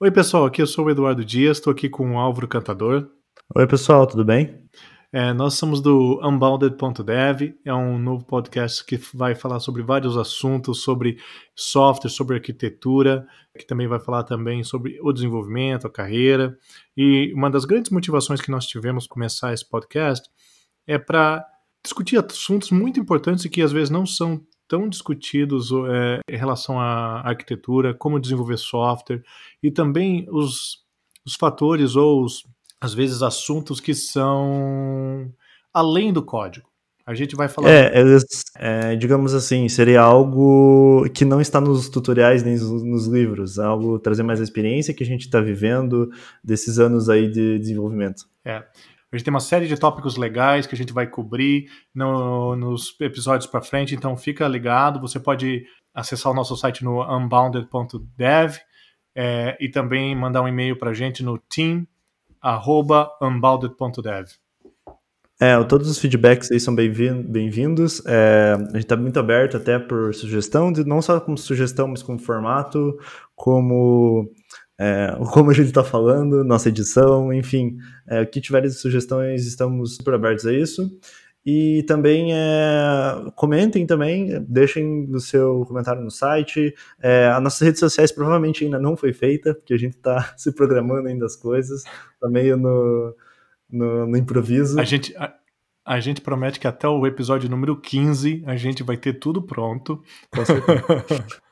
[0.00, 3.08] Oi, pessoal, aqui eu sou o Eduardo Dias, estou aqui com o Álvaro Cantador.
[3.54, 4.68] Oi, pessoal, tudo bem?
[5.12, 10.82] É, nós somos do Unbounded.dev, é um novo podcast que vai falar sobre vários assuntos,
[10.82, 11.18] sobre
[11.54, 13.24] software, sobre arquitetura,
[13.56, 16.58] que também vai falar também sobre o desenvolvimento, a carreira.
[16.96, 20.28] E uma das grandes motivações que nós tivemos começar esse podcast
[20.88, 21.46] é para
[21.84, 26.80] discutir assuntos muito importantes e que às vezes não são tão discutidos é, em relação
[26.80, 29.22] à arquitetura, como desenvolver software
[29.62, 30.84] e também os,
[31.24, 32.44] os fatores ou os,
[32.80, 35.32] às vezes assuntos que são
[35.72, 36.68] além do código.
[37.06, 37.68] A gente vai falar.
[37.68, 37.92] É,
[38.56, 44.22] é, digamos assim, seria algo que não está nos tutoriais nem nos livros, algo trazer
[44.22, 46.10] mais a experiência que a gente está vivendo
[46.42, 48.24] desses anos aí de desenvolvimento.
[48.42, 48.64] É.
[49.14, 52.96] A gente tem uma série de tópicos legais que a gente vai cobrir no, nos
[53.00, 55.00] episódios para frente, então fica ligado.
[55.00, 55.64] Você pode
[55.94, 58.56] acessar o nosso site no unbounded.dev
[59.14, 64.26] é, e também mandar um e-mail para a gente no team@unbounded.dev.
[65.40, 68.04] É, todos os feedbacks aí são bem-vindos.
[68.06, 72.18] É, a gente está muito aberto até por sugestão, não só como sugestão, mas como
[72.18, 72.98] formato,
[73.36, 74.28] como
[74.78, 77.76] é, como a gente está falando, nossa edição, enfim,
[78.08, 80.90] é, o que tiverem sugestões, estamos super abertos a isso.
[81.46, 86.74] E também é, comentem também, deixem o seu comentário no site.
[87.02, 90.50] É, as nossas redes sociais provavelmente ainda não foi feita, porque a gente está se
[90.52, 93.14] programando ainda as coisas, está meio no,
[93.70, 94.80] no, no, improviso.
[94.80, 95.34] A gente, a,
[95.84, 100.02] a, gente promete que até o episódio número 15 a gente vai ter tudo pronto.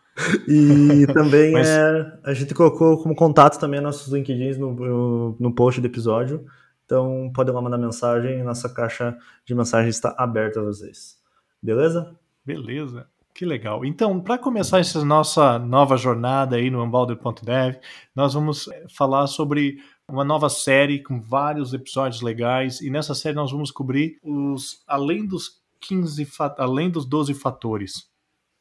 [0.46, 1.68] E também Mas...
[1.68, 6.44] é, a gente colocou como contato também nossos LinkedIns no, no post do episódio.
[6.84, 11.16] Então podem lá mandar mensagem, nossa caixa de mensagem está aberta a vocês.
[11.62, 12.14] Beleza?
[12.44, 13.06] Beleza.
[13.34, 13.82] Que legal.
[13.84, 17.76] Então, para começar essa nossa nova jornada aí no Unbounded.dev,
[18.14, 22.82] nós vamos eh, falar sobre uma nova série com vários episódios legais.
[22.82, 26.28] E nessa série nós vamos cobrir os além dos 15
[26.58, 28.11] além dos 12 fatores.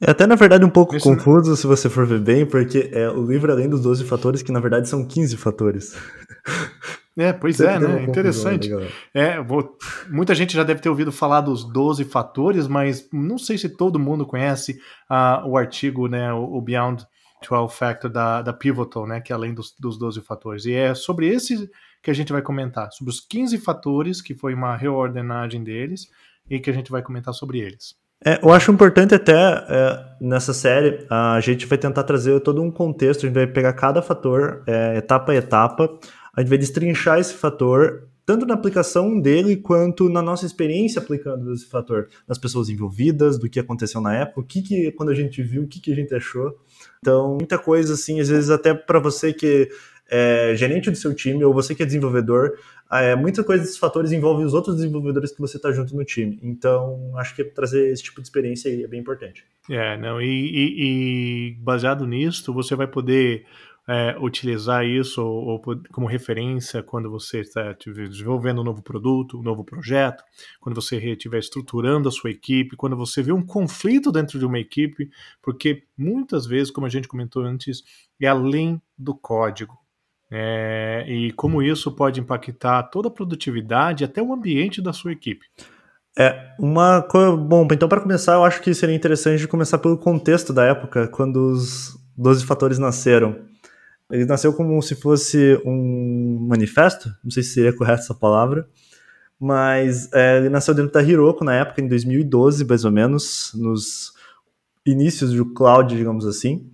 [0.01, 1.55] É até, na verdade, um pouco Isso, confuso, né?
[1.55, 4.59] se você for ver bem, porque é o livro além dos 12 fatores, que na
[4.59, 5.95] verdade são 15 fatores.
[7.17, 8.03] É, pois é, né?
[8.03, 8.71] Interessante.
[9.13, 9.77] É, vou,
[10.09, 13.99] muita gente já deve ter ouvido falar dos 12 fatores, mas não sei se todo
[13.99, 14.79] mundo conhece
[15.09, 17.05] uh, o artigo, né, o, o Beyond
[17.47, 20.65] 12 Factor da, da Pivotal, né, que é além dos, dos 12 fatores.
[20.65, 21.69] E é sobre esse
[22.01, 26.07] que a gente vai comentar, sobre os 15 fatores, que foi uma reordenagem deles,
[26.49, 27.95] e que a gente vai comentar sobre eles.
[28.23, 32.69] É, eu acho importante até é, nessa série a gente vai tentar trazer todo um
[32.69, 35.99] contexto, a gente vai pegar cada fator, é, etapa a etapa,
[36.35, 41.51] a gente vai destrinchar esse fator, tanto na aplicação dele quanto na nossa experiência aplicando
[41.51, 45.15] esse fator, nas pessoas envolvidas, do que aconteceu na época, o que, que quando a
[45.15, 46.55] gente viu, o que, que a gente achou.
[46.99, 49.67] Então, muita coisa assim, às vezes até para você que
[50.11, 52.53] é gerente do seu time ou você que é desenvolvedor,
[52.91, 56.39] é, muita coisa desses fatores envolve os outros desenvolvedores que você está junto no time.
[56.41, 59.45] Então, acho que trazer esse tipo de experiência aí é bem importante.
[59.69, 63.45] É, não, e, e, e baseado nisso, você vai poder
[63.87, 69.43] é, utilizar isso ou, ou, como referência quando você está desenvolvendo um novo produto, um
[69.43, 70.23] novo projeto,
[70.59, 74.59] quando você estiver estruturando a sua equipe, quando você vê um conflito dentro de uma
[74.59, 75.09] equipe,
[75.41, 77.83] porque muitas vezes, como a gente comentou antes,
[78.21, 79.80] é além do código.
[80.33, 85.45] É, e como isso pode impactar toda a produtividade até o ambiente da sua equipe.
[86.17, 87.35] É, uma coisa.
[87.35, 91.51] Bom, então para começar, eu acho que seria interessante começar pelo contexto da época, quando
[91.51, 93.39] os 12 fatores nasceram.
[94.09, 98.67] Ele nasceu como se fosse um manifesto, não sei se seria correta essa palavra,
[99.39, 104.13] mas é, ele nasceu dentro da Hiroko na época, em 2012, mais ou menos, nos
[104.85, 106.69] inícios do cloud, digamos assim.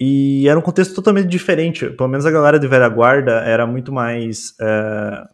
[0.00, 1.90] E era um contexto totalmente diferente.
[1.90, 5.24] Pelo menos a galera de velha guarda era muito mais é,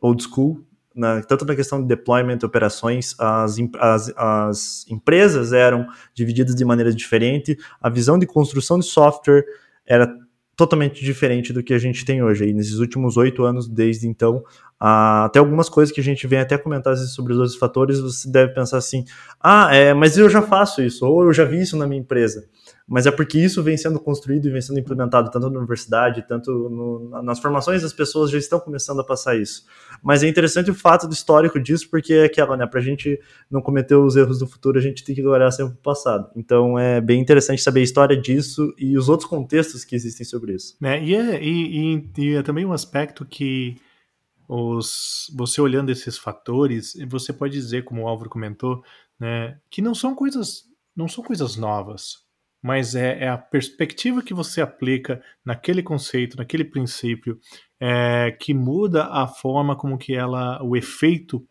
[0.00, 6.54] old school, na, tanto na questão de deployment, operações, as, as, as empresas eram divididas
[6.54, 9.44] de maneira diferente, a visão de construção de software
[9.86, 10.12] era
[10.56, 12.48] totalmente diferente do que a gente tem hoje.
[12.48, 14.42] E nesses últimos oito anos, desde então,
[14.78, 18.52] até algumas coisas que a gente vem até comentar sobre os outros fatores, você deve
[18.52, 19.04] pensar assim:
[19.40, 22.46] ah, é, mas eu já faço isso, ou eu já vi isso na minha empresa
[22.90, 26.50] mas é porque isso vem sendo construído e vem sendo implementado tanto na universidade, tanto
[26.50, 29.64] no, nas formações as pessoas já estão começando a passar isso.
[30.02, 33.20] Mas é interessante o fato do histórico disso, porque é aquela, né, para a gente
[33.48, 36.32] não cometer os erros do futuro, a gente tem que olhar sempre o passado.
[36.34, 40.54] Então é bem interessante saber a história disso e os outros contextos que existem sobre
[40.54, 40.76] isso.
[40.82, 43.76] É, e, é, e, e, e é também um aspecto que
[44.48, 48.82] os, você olhando esses fatores, você pode dizer, como o Álvaro comentou,
[49.16, 52.28] né, que não são coisas não são coisas novas
[52.62, 57.38] mas é, é, a perspectiva que você aplica naquele conceito, naquele princípio,
[57.78, 61.44] é, que muda a forma como que ela, o efeito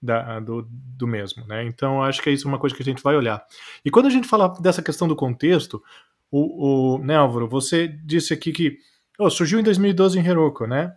[0.00, 1.64] da, do, do mesmo, né?
[1.64, 3.44] Então, acho que é isso uma coisa que a gente vai olhar.
[3.84, 5.82] E quando a gente fala dessa questão do contexto,
[6.30, 8.78] o, o né, Álvaro, você disse aqui que
[9.18, 10.92] oh, surgiu em 2012 em Heroku, né?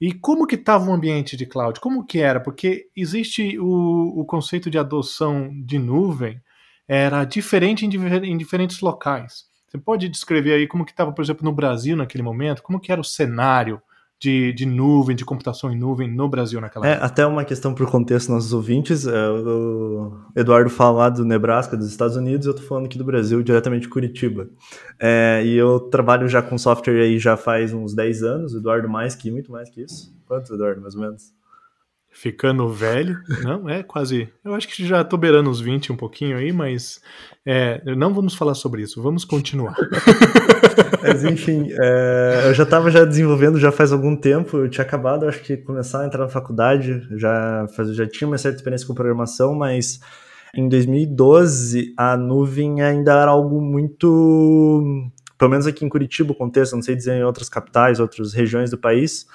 [0.00, 1.80] E como que estava o ambiente de cloud?
[1.80, 2.40] Como que era?
[2.40, 6.40] Porque existe o, o conceito de adoção de nuvem,
[6.88, 7.90] era diferente em,
[8.24, 9.44] em diferentes locais.
[9.66, 12.62] Você pode descrever aí como que estava, por exemplo, no Brasil naquele momento?
[12.62, 13.80] Como que era o cenário
[14.18, 17.06] de, de nuvem, de computação em nuvem no Brasil naquela é, época?
[17.06, 19.06] Até uma questão para o contexto nossos ouvintes.
[19.06, 23.04] É, o Eduardo fala lá do Nebraska, dos Estados Unidos, eu estou falando aqui do
[23.04, 24.48] Brasil, diretamente de Curitiba.
[24.98, 29.14] É, e eu trabalho já com software aí já faz uns 10 anos, Eduardo mais
[29.14, 30.14] que, muito mais que isso.
[30.26, 31.34] Quantos, Eduardo, mais ou menos?
[32.16, 33.20] Ficando velho.
[33.42, 34.28] Não, é quase.
[34.42, 36.98] Eu acho que já tô beirando os 20 um pouquinho aí, mas
[37.44, 39.76] é, não vamos falar sobre isso, vamos continuar.
[41.02, 45.28] mas enfim, é, eu já estava já desenvolvendo já faz algum tempo, eu tinha acabado,
[45.28, 48.94] acho que começar a entrar na faculdade, já, faz, já tinha uma certa experiência com
[48.94, 50.00] programação, mas
[50.54, 55.10] em 2012 a nuvem ainda era algo muito.
[55.36, 58.70] Pelo menos aqui em Curitiba, o contexto, não sei dizer em outras capitais, outras regiões
[58.70, 59.26] do país,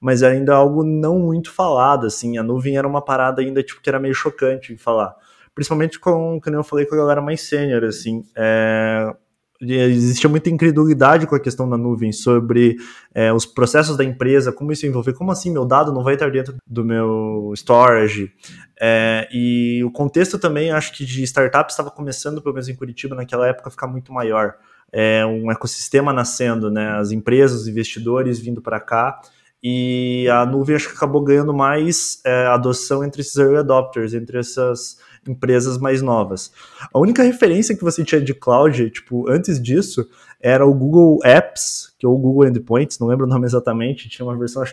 [0.00, 3.88] mas ainda algo não muito falado, assim, a nuvem era uma parada ainda, tipo, que
[3.88, 5.14] era meio chocante de falar,
[5.54, 9.14] principalmente com, como eu falei, com a galera mais sênior, assim, é,
[9.60, 12.76] existia muita incredulidade com a questão da nuvem sobre
[13.14, 16.30] é, os processos da empresa, como isso envolver, como assim meu dado não vai estar
[16.30, 18.32] dentro do meu storage,
[18.80, 23.14] é, e o contexto também, acho que de startup estava começando, pelo menos em Curitiba,
[23.14, 24.54] naquela época, a ficar muito maior,
[24.90, 29.20] é, um ecossistema nascendo, né, as empresas, os investidores vindo para cá,
[29.62, 34.38] e a nuvem acho que acabou ganhando mais é, adoção entre esses early adopters, entre
[34.38, 34.98] essas
[35.28, 36.50] empresas mais novas.
[36.92, 40.08] A única referência que você tinha de cloud, tipo, antes disso,
[40.40, 44.26] era o Google Apps, que é o Google Endpoints, não lembro o nome exatamente, tinha
[44.26, 44.72] uma versão, acho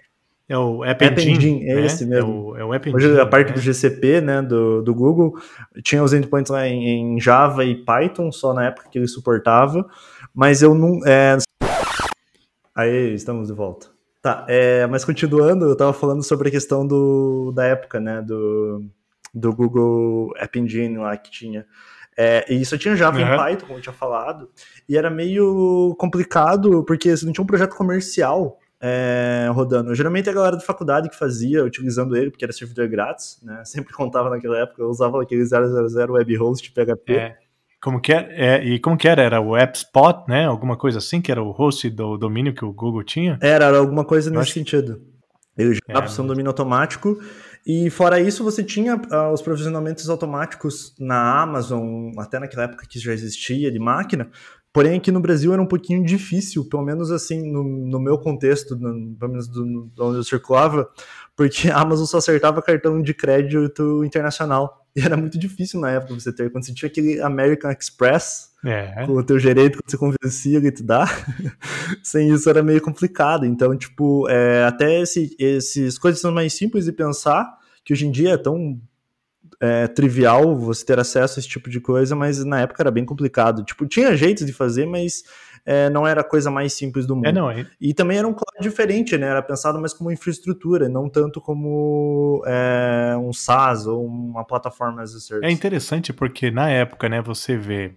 [0.49, 1.85] é o App, App Engine, Engine, é né?
[1.85, 2.55] esse mesmo.
[2.55, 3.53] É o, é o App Hoje Engine, a parte né?
[3.53, 5.37] do GCP, né, do, do Google,
[5.83, 9.85] tinha os endpoints lá em, em, Java e Python, só na época que ele suportava,
[10.33, 11.05] mas eu não...
[11.05, 11.37] É...
[12.73, 13.96] Aí, estamos de volta.
[14.27, 18.83] Tá, é, mas continuando, eu estava falando sobre a questão do, da época, né, do,
[19.33, 21.65] do Google App Engine lá que tinha.
[22.17, 23.23] É, e isso tinha Java uhum.
[23.23, 24.49] em Python, como eu tinha falado,
[24.89, 29.95] e era meio complicado porque você não tinha um projeto comercial é, rodando.
[29.95, 33.63] Geralmente a galera da faculdade que fazia, utilizando ele, porque era servidor grátis, né?
[33.65, 37.13] Sempre contava naquela época, eu usava aquele 000 web host PHP.
[37.13, 37.37] É.
[37.81, 38.27] Como que era?
[38.31, 39.21] É, e como que era?
[39.21, 40.45] Era o AppSpot, né?
[40.45, 43.37] Alguma coisa assim, que era o host do domínio que o Google tinha?
[43.41, 45.01] Era, era alguma coisa nesse sentido.
[45.57, 47.17] Ele já é, um domínio automático.
[47.65, 52.97] E fora isso, você tinha uh, os provisionamentos automáticos na Amazon, até naquela época que
[52.97, 54.29] já existia de máquina.
[54.71, 58.75] Porém, aqui no Brasil era um pouquinho difícil, pelo menos assim, no, no meu contexto,
[58.75, 60.87] no, pelo menos do, onde eu circulava,
[61.37, 64.87] porque a Amazon só acertava cartão de crédito internacional.
[64.95, 66.51] E era muito difícil na época você ter.
[66.51, 69.05] Quando você tinha aquele American Express, é.
[69.05, 71.05] com o teu gerente, quando você convencia ele te dá,
[72.01, 73.45] sem isso era meio complicado.
[73.45, 77.47] Então, tipo, é, até esse, esses coisas são mais simples de pensar,
[77.85, 78.81] que hoje em dia é tão
[79.59, 83.05] é, trivial você ter acesso a esse tipo de coisa, mas na época era bem
[83.05, 83.63] complicado.
[83.63, 85.23] Tipo, tinha jeitos de fazer, mas
[85.65, 87.27] é, não era a coisa mais simples do mundo.
[87.27, 87.67] É, não, é...
[87.81, 89.27] E também era um cloud diferente, né?
[89.27, 95.13] Era pensado mais como infraestrutura, não tanto como é, um SaaS ou uma plataforma as
[95.13, 95.45] a service.
[95.45, 97.95] É interessante porque na época, né, você vê,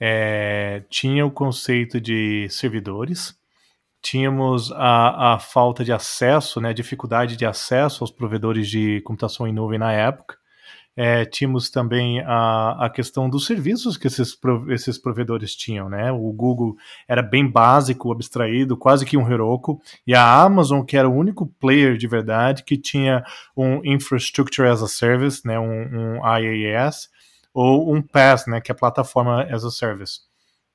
[0.00, 3.36] é, tinha o conceito de servidores,
[4.02, 9.52] tínhamos a, a falta de acesso, né, dificuldade de acesso aos provedores de computação em
[9.52, 10.41] nuvem na época,
[10.96, 14.36] é, tínhamos também a, a questão dos serviços que esses,
[14.68, 16.12] esses provedores tinham, né?
[16.12, 16.76] O Google
[17.08, 21.46] era bem básico, abstraído, quase que um Heroku, e a Amazon, que era o único
[21.46, 23.24] player de verdade que tinha
[23.56, 25.58] um Infrastructure as a Service, né?
[25.58, 27.08] um, um IaaS,
[27.54, 28.60] ou um PaaS, né?
[28.60, 30.20] que é a Plataforma as a Service.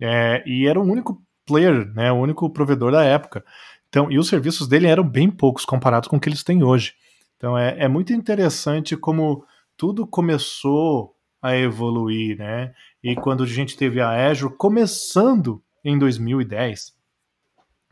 [0.02, 2.12] É, e era o único player, né?
[2.12, 3.44] o único provedor da época.
[3.88, 6.94] Então, e os serviços dele eram bem poucos comparados com o que eles têm hoje.
[7.38, 9.46] Então, é, é muito interessante como
[9.78, 12.74] tudo começou a evoluir, né?
[13.04, 16.98] E quando a gente teve a Azure começando em 2010,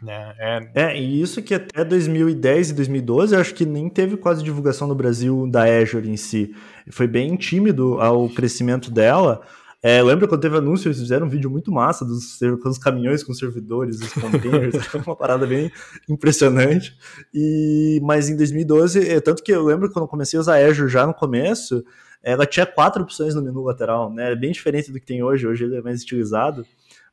[0.01, 0.36] né?
[0.38, 0.72] É...
[0.75, 4.88] é, e isso que até 2010 e 2012 eu acho que nem teve quase divulgação
[4.88, 6.54] no Brasil da Azure em si.
[6.92, 9.42] Foi bem tímido ao crescimento dela.
[9.88, 13.36] É, lembra quando teve anúncio, eles fizeram um vídeo muito massa dos, dos caminhões com
[13.36, 14.74] servidores, os containers,
[15.06, 15.72] uma parada bem
[16.10, 16.98] impressionante.
[17.32, 20.89] E, mas em 2012, é, tanto que eu lembro quando eu comecei a usar Azure
[20.89, 21.86] já no começo,
[22.24, 24.32] ela tinha quatro opções no menu lateral, né?
[24.32, 26.65] É bem diferente do que tem hoje, hoje ele é mais estilizado.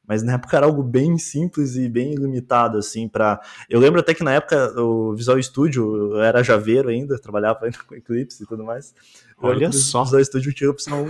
[0.06, 4.12] Mas na época era algo bem simples e bem limitado, assim, para Eu lembro até
[4.12, 8.64] que na época o Visual Studio era javeiro ainda, trabalhava ainda com Eclipse e tudo
[8.64, 8.94] mais.
[9.38, 10.02] Olha só.
[10.02, 11.06] O Visual Studio tinha a opção...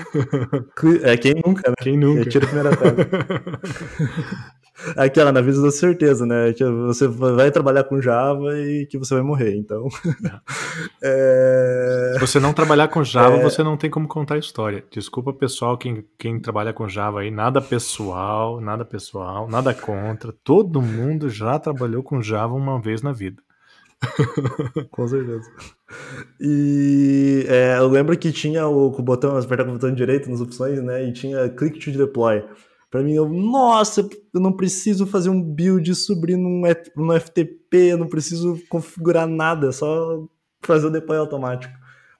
[1.03, 1.77] é, quem nunca, né?
[1.81, 2.29] Quem nunca?
[2.29, 3.09] Tira a primeira pedra.
[4.97, 6.53] Aquela, na vida da certeza, né?
[6.53, 9.89] Que você vai trabalhar com Java e que você vai morrer, então.
[11.03, 12.13] é...
[12.15, 13.43] Se você não trabalhar com Java, é...
[13.43, 14.85] você não tem como contar a história.
[14.91, 20.33] Desculpa, pessoal, quem, quem trabalha com Java aí, nada pessoal, nada pessoal, nada contra.
[20.45, 23.43] Todo mundo já trabalhou com Java uma vez na vida.
[24.91, 25.49] com certeza.
[26.41, 30.41] E é, eu lembro que tinha o, o botão, apertar com o botão direito nas
[30.41, 31.05] opções, né?
[31.05, 32.43] E tinha click to deploy.
[32.93, 36.61] Para mim, eu, nossa, eu não preciso fazer um build, subir num,
[36.95, 40.29] num FTP, eu não preciso configurar nada, é só
[40.61, 41.73] fazer o deploy automático.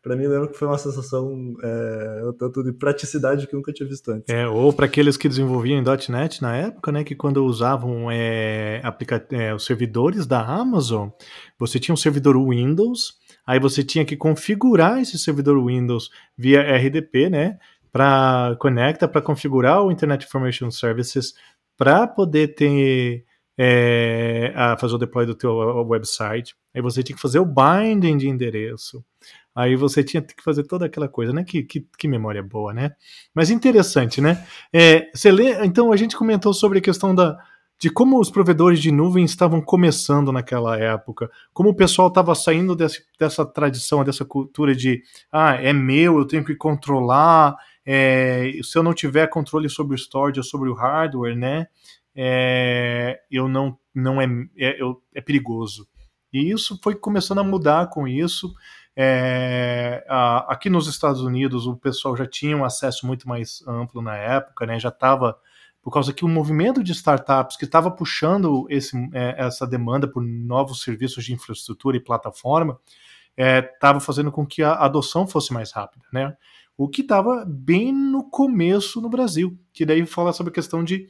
[0.03, 3.71] Para mim, eu lembro que foi uma sensação é, tanto de praticidade que eu nunca
[3.71, 4.35] tinha visto antes.
[4.35, 8.81] É, ou para aqueles que desenvolviam em .NET na época, né, que quando usavam é,
[9.31, 11.11] é, os servidores da Amazon,
[11.59, 17.29] você tinha um servidor Windows, aí você tinha que configurar esse servidor Windows via RDP,
[17.29, 17.59] né,
[17.93, 21.35] para conecta para configurar o Internet Information Services
[21.77, 23.25] para poder ter
[23.59, 25.55] é, a fazer o deploy do teu
[25.87, 26.57] website.
[26.75, 29.05] Aí você tinha que fazer o binding de endereço.
[29.55, 31.45] Aí você tinha que fazer toda aquela coisa, né?
[31.45, 32.93] Que, que, que memória boa, né?
[33.35, 34.43] Mas interessante, né?
[34.73, 37.37] É, você lê, então a gente comentou sobre a questão da,
[37.79, 42.75] de como os provedores de nuvem estavam começando naquela época, como o pessoal estava saindo
[42.75, 48.79] desse, dessa tradição, dessa cultura de ah, é meu, eu tenho que controlar, é, se
[48.79, 51.67] eu não tiver controle sobre o storage ou sobre o hardware, né,
[52.15, 54.27] é, eu não, não é,
[54.59, 54.79] é,
[55.15, 55.87] é perigoso.
[56.33, 58.55] E isso foi começando a mudar com isso.
[58.97, 64.03] É, a, aqui nos Estados Unidos o pessoal já tinha um acesso muito mais amplo
[64.03, 64.79] na época, né?
[64.79, 65.39] Já estava
[65.83, 70.23] por causa que o movimento de startups que estava puxando esse, é, essa demanda por
[70.23, 72.79] novos serviços de infraestrutura e plataforma
[73.37, 76.37] estava é, fazendo com que a adoção fosse mais rápida, né?
[76.77, 81.07] O que estava bem no começo no Brasil, que daí fala sobre a questão de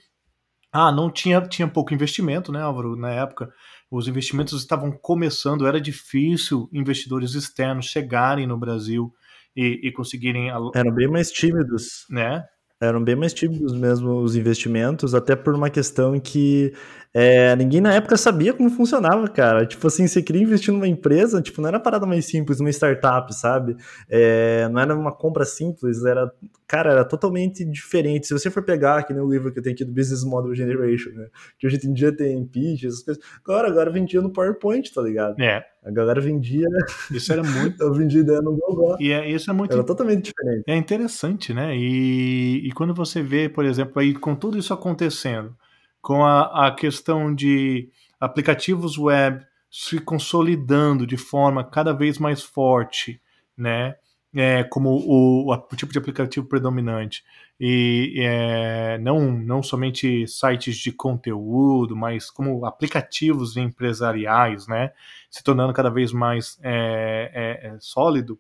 [0.73, 3.52] ah, não tinha, tinha pouco investimento, né, Álvaro, na época.
[3.90, 9.12] Os investimentos estavam começando, era difícil investidores externos chegarem no Brasil
[9.54, 10.49] e, e conseguirem.
[10.75, 12.07] Eram bem mais tímidos.
[12.09, 12.42] Né?
[12.81, 16.73] Eram bem mais tímidos mesmo os investimentos, até por uma questão que
[17.14, 19.66] é, ninguém na época sabia como funcionava, cara.
[19.66, 23.35] Tipo assim, você queria investir numa empresa, tipo, não era parada mais simples, uma startup,
[23.35, 23.76] sabe?
[24.09, 26.33] É, não era uma compra simples, era,
[26.66, 28.26] cara, era totalmente diferente.
[28.26, 30.54] Se você for pegar, que nem o livro que eu tenho aqui do Business Model
[30.54, 31.26] Generation, né?
[31.59, 33.23] Que hoje em dia tem pitch, essas coisas.
[33.45, 35.38] Agora, agora vendia no PowerPoint, tá ligado?
[35.38, 35.62] É.
[35.85, 36.69] A galera vendia.
[37.11, 37.76] Isso era muito.
[37.83, 38.97] eu vendia ideia no Google.
[38.99, 39.73] E é, isso é muito.
[39.73, 40.64] Era totalmente diferente.
[40.66, 41.76] É interessante, né?
[41.76, 45.54] E, e quando você vê, por exemplo, aí com tudo isso acontecendo,
[46.03, 47.89] com a, a questão de
[48.21, 53.23] aplicativos web se consolidando de forma cada vez mais forte,
[53.57, 53.95] né?
[54.35, 57.23] É, como o, o, tipo de aplicativo predominante
[57.61, 64.93] e é, não, não somente sites de conteúdo, mas como aplicativos empresariais, né,
[65.31, 68.39] se tornando cada vez mais é, é, é sólido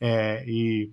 [0.00, 0.90] é, e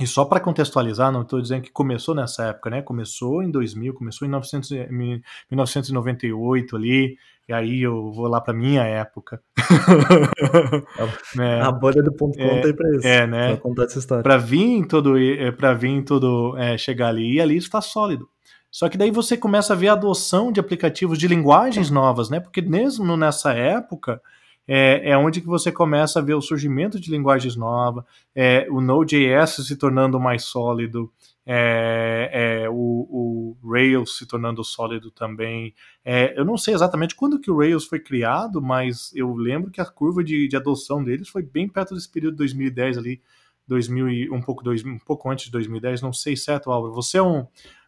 [0.00, 2.82] e só para contextualizar, não estou dizendo que começou nessa época, né?
[2.82, 7.16] Começou em 2000, começou em 900, 1998 ali,
[7.48, 9.42] e aí eu vou lá para minha época.
[11.40, 13.06] é, a bolha do ponto é, conta aí para isso.
[13.08, 13.48] É, né?
[13.48, 14.22] Pra contar essa história.
[14.22, 18.28] Para vir todo, é, para vir todo é, chegar ali e ali está sólido.
[18.70, 22.38] Só que daí você começa a ver a adoção de aplicativos de linguagens novas, né?
[22.38, 24.20] Porque mesmo nessa época
[24.68, 28.82] é, é onde que você começa a ver o surgimento de linguagens novas, é, o
[28.82, 31.10] Node.js se tornando mais sólido,
[31.46, 32.30] é,
[32.64, 35.74] é, o, o, Rails se tornando sólido também.
[36.04, 39.80] É, eu não sei exatamente quando que o Rails foi criado, mas eu lembro que
[39.80, 43.22] a curva de, de adoção deles foi bem perto desse período de 2010 ali,
[43.66, 46.92] 2000 e, um pouco dois, um pouco antes de 2010, não sei certo, Álvaro.
[46.92, 47.46] Você é um,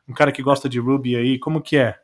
[0.08, 1.98] um cara que gosta de Ruby aí, como que é?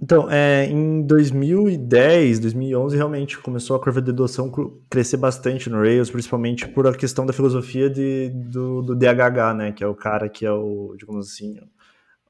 [0.00, 4.50] Então, é, em 2010, 2011, realmente começou a curva de adoção
[4.90, 9.72] crescer bastante no Rails, principalmente por a questão da filosofia de, do, do DHH, né,
[9.72, 11.56] que é o cara que é o, digamos assim,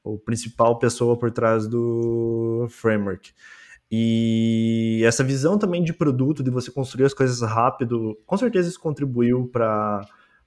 [0.02, 3.32] o principal pessoa por trás do framework.
[3.90, 8.80] E essa visão também de produto, de você construir as coisas rápido, com certeza isso
[8.80, 10.06] contribuiu para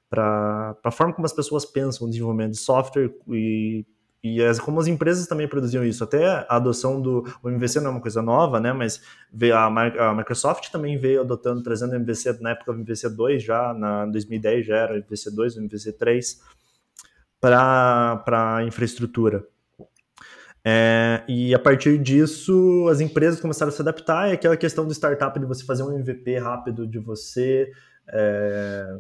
[0.10, 3.86] para a forma como as pessoas pensam o desenvolvimento de software e
[4.36, 7.88] e as, como as empresas também produziam isso, até a adoção do o MVC não
[7.88, 8.74] é uma coisa nova, né?
[8.74, 9.02] Mas
[9.54, 9.66] a,
[10.10, 14.06] a Microsoft também veio adotando, trazendo o MVC na época do MVC 2 já, na
[14.06, 16.42] 2010 já era MVC 2, MVC 3
[17.40, 19.46] para a infraestrutura.
[20.70, 24.94] É, e a partir disso, as empresas começaram a se adaptar, e aquela questão do
[24.94, 27.72] startup de você fazer um MVP rápido, de você
[28.10, 28.98] é,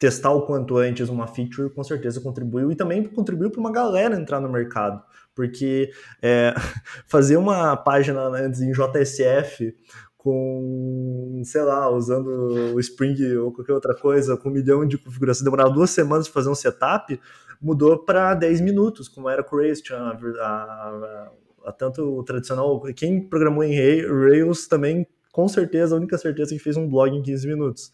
[0.00, 4.16] testar o quanto antes uma feature, com certeza contribuiu, e também contribuiu para uma galera
[4.16, 5.00] entrar no mercado,
[5.34, 5.92] porque
[6.22, 6.54] é,
[7.06, 9.76] fazer uma página antes em JSF
[10.16, 12.28] com, sei lá, usando
[12.74, 16.34] o Spring ou qualquer outra coisa, com um milhão de configurações, demorava duas semanas para
[16.34, 17.20] fazer um setup,
[17.60, 21.30] mudou para 10 minutos, como era com o Rails, tinha a, a,
[21.66, 26.56] a, tanto o tradicional, quem programou em Rails também, com certeza, a única certeza é
[26.56, 27.92] que fez um blog em 15 minutos,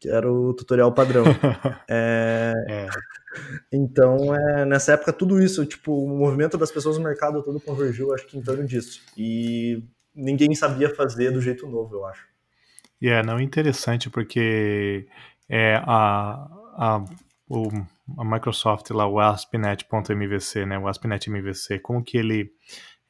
[0.00, 1.24] que era o tutorial padrão.
[1.88, 2.88] é, é.
[3.72, 8.12] Então, é, nessa época, tudo isso, tipo, o movimento das pessoas no mercado todo convergiu,
[8.14, 9.00] acho que em torno disso.
[9.16, 9.82] E
[10.14, 12.26] ninguém sabia fazer do jeito novo, eu acho.
[13.00, 15.06] E yeah, é, não interessante porque
[15.48, 17.04] é, a, a,
[17.48, 17.68] o
[18.16, 22.50] a Microsoft lá, o ASP.NET.mvc, né, o ASP.NET MVC, como que ele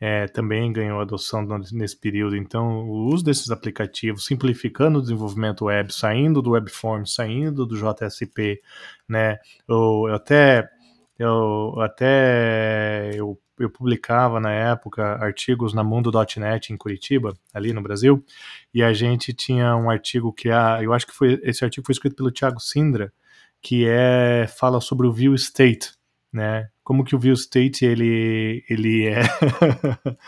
[0.00, 2.36] é, também ganhou adoção nesse período.
[2.36, 8.60] Então, o uso desses aplicativos, simplificando o desenvolvimento web, saindo do WebForms, saindo do JSP,
[9.08, 9.38] né,
[9.68, 10.68] eu até
[11.18, 18.24] eu até eu, eu publicava na época artigos na Mundo.net em Curitiba, ali no Brasil,
[18.72, 21.92] e a gente tinha um artigo que a, eu acho que foi esse artigo foi
[21.92, 23.12] escrito pelo Thiago Sindra,
[23.60, 25.92] que é fala sobre o view state,
[26.32, 26.68] né?
[26.84, 29.22] Como que o view state ele ele é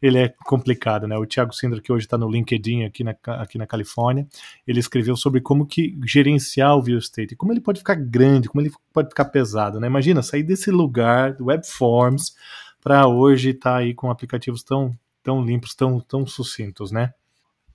[0.00, 1.16] ele é complicado, né?
[1.16, 4.26] O Thiago Sindra que hoje está no LinkedIn aqui na, aqui na Califórnia,
[4.66, 8.60] ele escreveu sobre como que gerenciar o view state, como ele pode ficar grande, como
[8.60, 9.86] ele pode ficar pesado, né?
[9.86, 12.34] Imagina sair desse lugar do web forms
[12.82, 17.12] para hoje estar tá aí com aplicativos tão tão limpos, tão tão sucintos, né?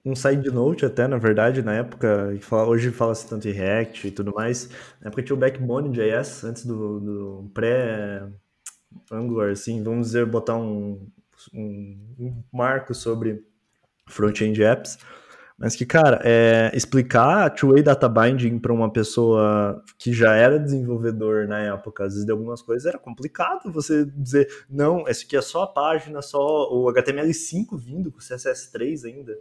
[0.03, 2.33] Um side note até, na verdade, na época,
[2.67, 6.65] hoje fala-se tanto em React e tudo mais, na época tinha o Backbone JS, antes
[6.65, 11.07] do, do pré-Angular, assim, vamos dizer, botar um,
[11.53, 13.43] um, um marco sobre
[14.07, 14.97] front-end apps,
[15.57, 21.47] mas que, cara, é, explicar two-way data binding para uma pessoa que já era desenvolvedor
[21.47, 25.41] na época, às vezes de algumas coisas, era complicado você dizer, não, esse aqui é
[25.41, 29.37] só a página, só o HTML5 vindo com CSS3 ainda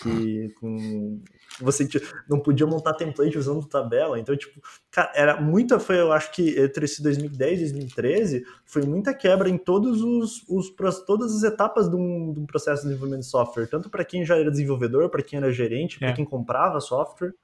[0.00, 1.20] que com
[1.60, 1.86] você
[2.28, 4.18] não podia montar template usando tabela.
[4.18, 8.82] Então, tipo, cara, era muita, foi, eu acho que entre esse 2010 e 2013, foi
[8.82, 10.74] muita quebra em todos os, os
[11.04, 14.24] todas as etapas de um, de um processo de desenvolvimento de software, tanto para quem
[14.24, 16.06] já era desenvolvedor, para quem era gerente, é.
[16.06, 17.34] para quem comprava software,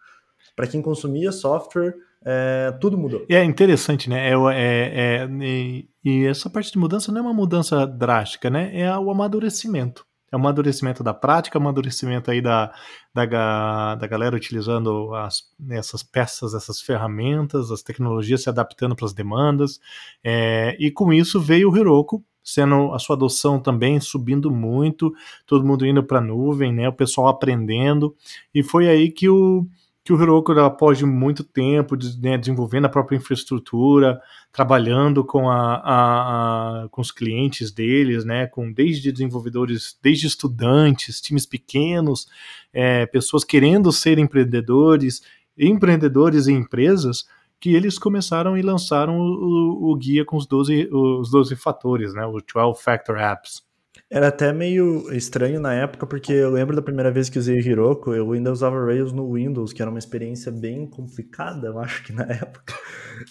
[0.57, 3.25] para quem consumia software, é, tudo mudou.
[3.29, 4.31] É interessante, né?
[4.31, 8.71] É, é, é, e essa parte de mudança não é uma mudança drástica, né?
[8.75, 12.73] É o amadurecimento é um amadurecimento da prática, um amadurecimento aí da,
[13.14, 19.12] da, da galera utilizando as, essas peças, essas ferramentas, as tecnologias se adaptando para as
[19.12, 19.81] demandas,
[20.23, 25.12] é, e com isso veio o Heroku, sendo a sua adoção também subindo muito,
[25.47, 28.14] todo mundo indo para a nuvem, né, o pessoal aprendendo,
[28.55, 29.67] e foi aí que o,
[30.09, 34.18] que o Heroku, após muito tempo né, desenvolvendo a própria infraestrutura,
[34.51, 41.21] trabalhando com, a, a, a, com os clientes deles, né, com desde desenvolvedores, desde estudantes,
[41.21, 42.27] times pequenos,
[42.73, 45.21] é, pessoas querendo ser empreendedores,
[45.59, 47.27] empreendedores e empresas,
[47.61, 52.14] que eles começaram e lançaram o, o, o guia com os 12, os 12 fatores,
[52.14, 53.67] né, o 12 Factor Apps.
[54.11, 58.14] Era até meio estranho na época, porque eu lembro da primeira vez que usei Hiroko,
[58.14, 62.12] eu ainda usava Rails no Windows, que era uma experiência bem complicada, eu acho que
[62.14, 62.75] na época.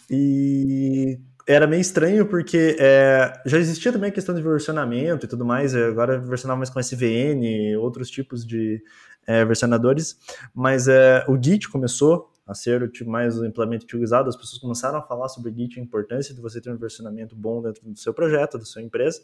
[0.08, 5.44] E era meio estranho porque é, já existia também a questão de versionamento e tudo
[5.44, 8.80] mais, agora versionava mais com SVN, outros tipos de
[9.26, 10.20] é, versionadores,
[10.54, 15.00] mas é, o Git começou a ser o tipo mais amplamente utilizado, as pessoas começaram
[15.00, 18.13] a falar sobre Git, a importância de você ter um versionamento bom dentro do seu
[18.13, 19.22] projeto, da sua empresa.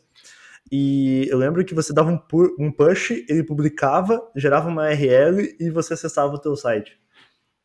[0.71, 2.19] E eu lembro que você dava um,
[2.59, 6.99] um push, ele publicava, gerava uma URL e você acessava o teu site.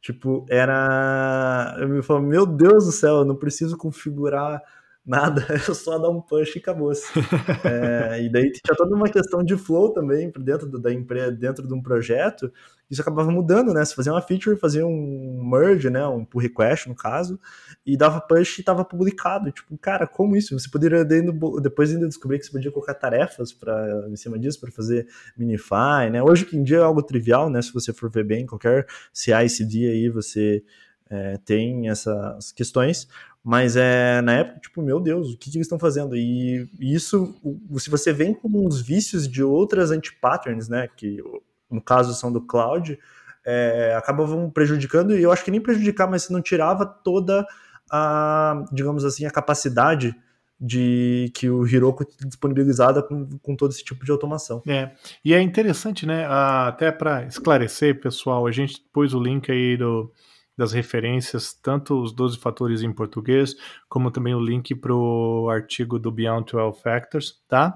[0.00, 1.76] Tipo, era.
[1.80, 4.62] Eu me falava, meu Deus do céu, eu não preciso configurar
[5.08, 6.94] nada, é só dar um push e acabou.
[6.94, 7.06] -se.
[7.64, 11.66] é, e daí tinha toda uma questão de flow também dentro do, da empresa, dentro
[11.66, 12.52] de um projeto,
[12.90, 13.84] isso acabava mudando, né?
[13.84, 16.06] Você fazia uma feature, fazia um merge, né?
[16.06, 17.38] Um pull request, no caso,
[17.84, 19.50] e dava push e estava publicado.
[19.50, 20.58] Tipo, cara, como isso?
[20.58, 24.70] Você poderia depois ainda descobrir que você podia colocar tarefas para em cima disso para
[24.70, 26.22] fazer minify, né?
[26.22, 27.60] Hoje em dia é algo trivial, né?
[27.62, 30.62] Se você for ver bem, qualquer CI/CD aí você
[31.10, 33.08] é, tem essas questões,
[33.42, 36.16] mas é na época, tipo, meu Deus, o que, que eles estão fazendo?
[36.16, 37.34] E, isso,
[37.78, 40.88] se você vem com os vícios de outras anti-patterns, né?
[40.96, 41.22] Que
[41.70, 42.98] no caso são do cloud,
[43.44, 47.46] é, acabavam prejudicando, e eu acho que nem prejudicar, mas se não tirava toda
[47.90, 50.14] a, digamos assim, a capacidade
[50.60, 54.60] de que o Heroku disponibilizada com, com todo esse tipo de automação.
[54.66, 54.90] É,
[55.24, 56.26] e é interessante, né?
[56.28, 60.12] Até para esclarecer, pessoal, a gente pôs o link aí do,
[60.58, 63.54] das referências, tanto os 12 fatores em português,
[63.88, 67.72] como também o link para o artigo do Beyond 12 Factors, tá?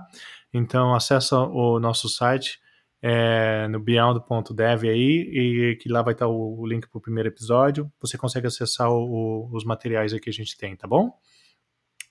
[0.52, 2.60] Então acessa o nosso site
[3.00, 7.28] é, no beyond.dev aí, e que lá vai estar o, o link para o primeiro
[7.28, 7.90] episódio.
[8.00, 11.16] Você consegue acessar o, os materiais aí que a gente tem, tá bom?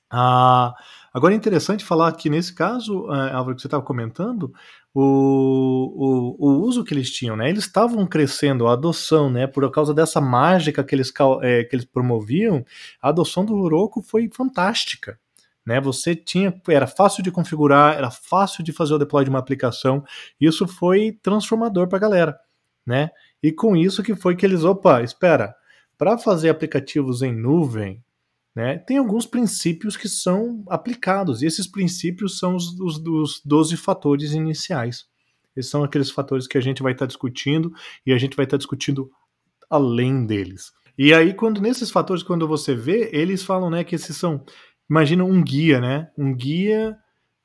[0.09, 0.73] Ah,
[1.13, 4.53] agora é interessante falar que nesse caso, uh, Álvaro, que você estava comentando,
[4.93, 7.49] o, o, o, uso que eles tinham, né?
[7.49, 9.47] Eles estavam crescendo, a adoção, né?
[9.47, 12.65] Por causa dessa mágica que eles, é, que eles promoviam,
[13.01, 15.19] a adoção do Heroku foi fantástica.
[15.63, 19.37] Né, você tinha, era fácil de configurar, era fácil de fazer o deploy de uma
[19.37, 20.03] aplicação.
[20.39, 22.39] Isso foi transformador para a galera,
[22.83, 23.11] né?
[23.43, 25.55] E com isso que foi que eles, opa, espera,
[25.99, 28.03] para fazer aplicativos em nuvem,
[28.55, 33.77] né, tem alguns princípios que são aplicados, e esses princípios são os, os dos 12
[33.77, 35.05] fatores iniciais.
[35.55, 37.71] Esses são aqueles fatores que a gente vai estar tá discutindo
[38.05, 39.09] e a gente vai estar tá discutindo
[39.69, 40.71] além deles.
[40.97, 44.43] E aí, quando nesses fatores, quando você vê, eles falam né, que esses são.
[44.89, 46.09] Imagina um guia, né?
[46.17, 46.95] Um guia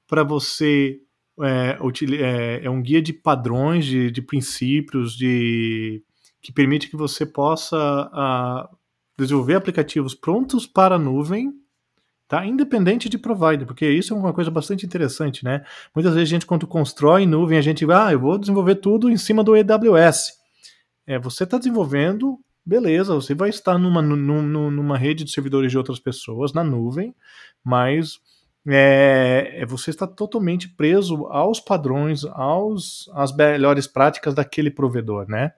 [0.06, 1.00] para você.
[1.42, 6.02] É, é, é, um guia de padrões, de, de princípios, de
[6.40, 8.76] que permite que você possa uh,
[9.18, 11.52] desenvolver aplicativos prontos para a nuvem,
[12.28, 12.44] tá?
[12.44, 15.64] Independente de provider, porque isso é uma coisa bastante interessante, né?
[15.94, 19.16] Muitas vezes a gente, quando constrói nuvem, a gente, ah, eu vou desenvolver tudo em
[19.16, 20.32] cima do AWS.
[21.06, 25.78] É, você está desenvolvendo, beleza, você vai estar numa, numa, numa rede de servidores de
[25.78, 27.14] outras pessoas, na nuvem,
[27.64, 28.20] mas
[28.68, 35.52] é, é, você está totalmente preso aos padrões, aos, às melhores práticas daquele provedor, né?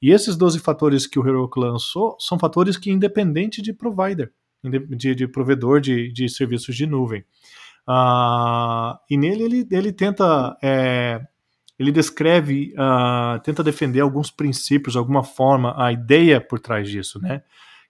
[0.00, 4.32] E esses 12 fatores que o Heroku lançou são fatores que independente de provider,
[4.62, 7.24] de, de provedor de, de, serviços de nuvem.
[7.88, 11.20] Uh, e nele ele, ele tenta, é,
[11.78, 17.42] ele descreve, uh, tenta defender alguns princípios, alguma forma, a ideia por trás disso, né?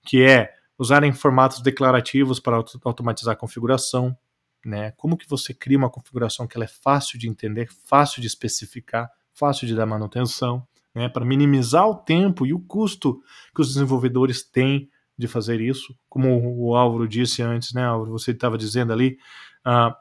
[0.05, 4.17] Que é usarem formatos declarativos para automatizar a configuração,
[4.65, 4.93] né?
[4.93, 9.11] Como que você cria uma configuração que ela é fácil de entender, fácil de especificar,
[9.33, 10.67] fácil de dar manutenção
[10.97, 13.21] né, para minimizar o tempo e o custo
[13.55, 15.95] que os desenvolvedores têm de fazer isso.
[16.09, 19.19] Como o Álvaro disse antes, né, Álvaro, você estava dizendo ali,
[19.67, 19.95] uh,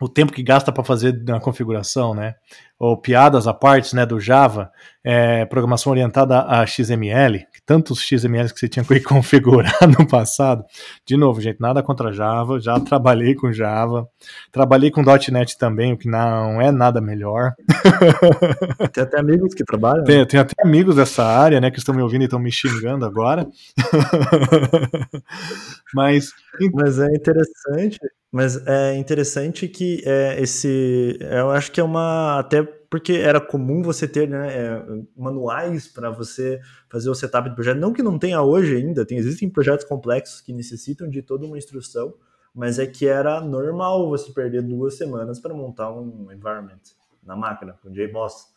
[0.00, 2.34] o tempo que gasta para fazer na configuração, né?
[2.78, 4.70] Ou piadas à parte, né, do Java,
[5.02, 10.62] é, programação orientada a XML, tantos XMLs que você tinha que configurar no passado.
[11.06, 14.06] De novo, gente, nada contra Java, já trabalhei com Java,
[14.52, 17.54] trabalhei com .NET também, o que não é nada melhor.
[18.92, 20.04] Tem até amigos que trabalham.
[20.04, 23.06] Tem, tem até amigos dessa área, né, que estão me ouvindo e estão me xingando
[23.06, 23.46] agora.
[25.94, 26.30] Mas,
[26.74, 27.98] Mas é interessante
[28.36, 31.18] mas é interessante que é, esse.
[31.22, 32.38] Eu acho que é uma.
[32.38, 34.82] Até porque era comum você ter né, é,
[35.16, 37.78] manuais para você fazer o setup do projeto.
[37.78, 41.56] Não que não tenha hoje ainda, tem, existem projetos complexos que necessitam de toda uma
[41.56, 42.12] instrução,
[42.54, 46.82] mas é que era normal você perder duas semanas para montar um environment
[47.22, 48.48] na máquina, com JBoss.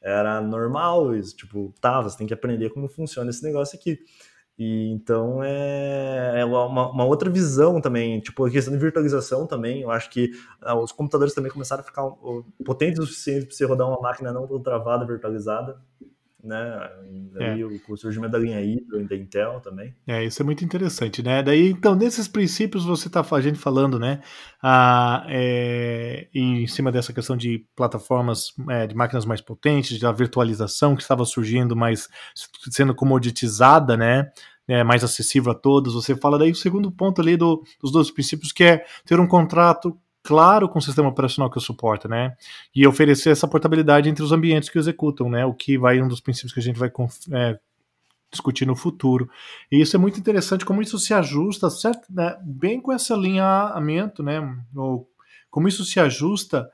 [0.00, 3.98] Era normal isso, tipo, tá, você tem que aprender como funciona esse negócio aqui.
[4.56, 9.82] E então é, é uma, uma, outra visão também, tipo, a questão de virtualização também.
[9.82, 10.30] Eu acho que
[10.62, 12.08] ah, os computadores também começaram a ficar
[12.64, 15.76] potentes o suficiente para você rodar uma máquina não tão travada, virtualizada
[16.44, 16.90] né?
[17.36, 17.64] É.
[17.64, 19.94] o, o, surgimento da linha Hydro da Intel também.
[20.06, 21.42] É, isso é muito interessante, né?
[21.42, 24.20] Daí, então, nesses princípios você está a gente falando, né?
[24.62, 30.94] Ah, é, em cima dessa questão de plataformas é, de máquinas mais potentes, da virtualização
[30.94, 32.08] que estava surgindo, mais
[32.70, 34.30] sendo comoditizada, né?
[34.66, 35.94] É, mais acessível a todos.
[35.94, 39.26] Você fala daí o segundo ponto ali do, dos dois princípios, que é ter um
[39.26, 42.34] contrato claro com o sistema operacional que o suporta, né?
[42.74, 45.44] E oferecer essa portabilidade entre os ambientes que executam, né?
[45.44, 46.90] O que vai um dos princípios que a gente vai
[47.30, 47.58] é,
[48.32, 49.30] discutir no futuro.
[49.70, 52.36] E isso é muito interessante como isso se ajusta, certo, né?
[52.42, 54.40] bem com esse alinhamento, né?
[54.74, 55.06] Ou
[55.50, 56.68] como isso se ajusta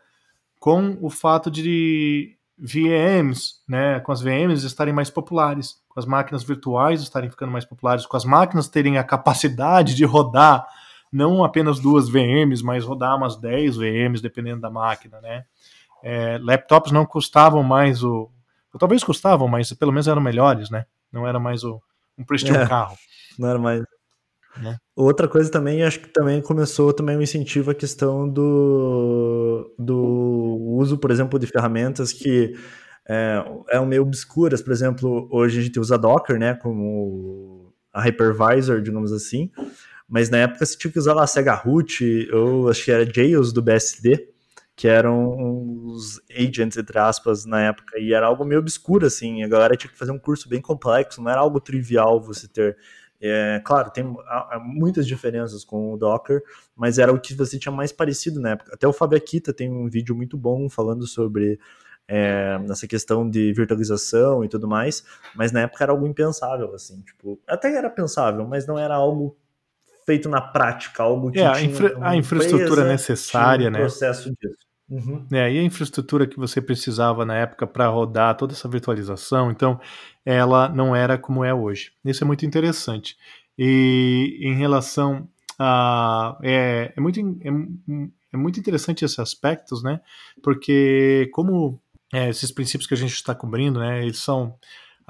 [0.58, 6.42] com o fato de VMs, né, com as VMs estarem mais populares, com as máquinas
[6.42, 10.66] virtuais estarem ficando mais populares, com as máquinas terem a capacidade de rodar
[11.12, 15.44] não apenas duas VMs, mas rodar umas 10 VMs, dependendo da máquina, né?
[16.02, 18.30] É, laptops não custavam mais o.
[18.78, 20.86] Talvez custavam, mas pelo menos eram melhores, né?
[21.12, 21.82] Não era mais o,
[22.16, 22.96] um preço de um é, carro.
[23.38, 23.82] Não era mais.
[24.56, 24.78] Né?
[24.94, 29.96] Outra coisa também, acho que também começou também um incentivo à questão do, do
[30.76, 32.54] uso, por exemplo, de ferramentas que
[33.08, 34.62] é, é meio obscuras.
[34.62, 36.54] Por exemplo, hoje a gente usa Docker, né?
[36.54, 39.50] Como a hypervisor, digamos assim
[40.10, 43.52] Mas na época você tinha que usar lá Sega Root, ou acho que era Jails
[43.52, 44.28] do BSD,
[44.74, 49.48] que eram os agents, entre aspas, na época, e era algo meio obscuro, assim, a
[49.48, 52.76] galera tinha que fazer um curso bem complexo, não era algo trivial você ter.
[53.20, 54.02] É, claro, tem
[54.64, 56.42] muitas diferenças com o Docker,
[56.74, 58.74] mas era o que você tinha mais parecido na época.
[58.74, 61.60] Até o Fábio Akita tem um vídeo muito bom falando sobre
[62.08, 65.04] é, nessa questão de virtualização e tudo mais,
[65.36, 69.36] mas na época era algo impensável, assim, tipo, até era pensável, mas não era algo
[70.10, 73.78] feito na prática, algo que é, a, infra a infraestrutura necessária, um né?
[73.78, 74.58] processo disso.
[74.88, 75.24] Uhum.
[75.32, 79.78] É, e a infraestrutura que você precisava na época para rodar toda essa virtualização, então
[80.26, 81.92] ela não era como é hoje.
[82.04, 83.16] Isso é muito interessante.
[83.56, 86.36] E em relação a.
[86.42, 87.48] É, é, muito, é,
[88.32, 90.00] é muito interessante esses aspectos, né?
[90.42, 91.80] Porque como
[92.12, 94.56] é, esses princípios que a gente está cobrindo, né, eles são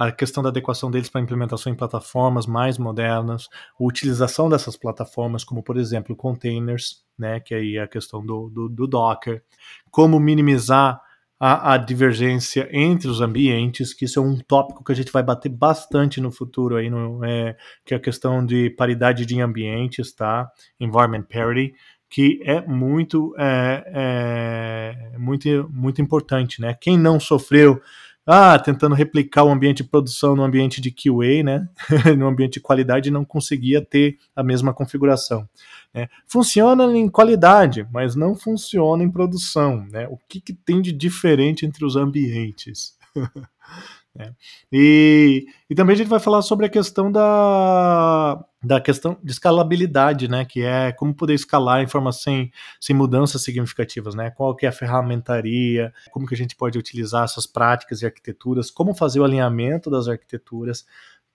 [0.00, 5.44] a questão da adequação deles para implementação em plataformas mais modernas, a utilização dessas plataformas,
[5.44, 9.42] como por exemplo containers, né, que aí é a questão do, do, do Docker,
[9.90, 11.02] como minimizar
[11.38, 15.22] a, a, divergência entre os ambientes, que isso é um tópico que a gente vai
[15.22, 20.14] bater bastante no futuro aí, no, é, que é a questão de paridade de ambientes,
[20.14, 20.50] tá?
[20.80, 21.74] Environment parity,
[22.08, 23.84] que é muito, é,
[25.12, 26.74] é, muito, muito importante, né?
[26.80, 27.80] Quem não sofreu
[28.32, 31.68] ah, tentando replicar o ambiente de produção no ambiente de QA, né?
[32.16, 35.48] no ambiente de qualidade, não conseguia ter a mesma configuração.
[35.92, 36.08] Né?
[36.28, 39.84] Funciona em qualidade, mas não funciona em produção.
[39.90, 40.06] Né?
[40.08, 42.96] O que, que tem de diferente entre os ambientes?
[44.12, 44.34] Né?
[44.72, 50.28] E, e também a gente vai falar sobre a questão da, da questão de escalabilidade,
[50.28, 50.44] né?
[50.44, 54.30] Que é como poder escalar em forma sem, sem mudanças significativas, né?
[54.30, 58.70] Qual que é a ferramentaria, como que a gente pode utilizar essas práticas e arquiteturas,
[58.70, 60.86] como fazer o alinhamento das arquiteturas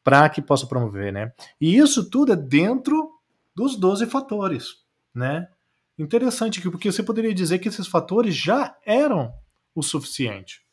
[0.04, 1.34] para que possa promover, né?
[1.60, 3.12] E isso tudo é dentro
[3.56, 4.84] dos 12 fatores,
[5.14, 5.48] né?
[5.98, 9.34] Interessante, porque você poderia dizer que esses fatores já eram
[9.74, 10.65] o suficiente.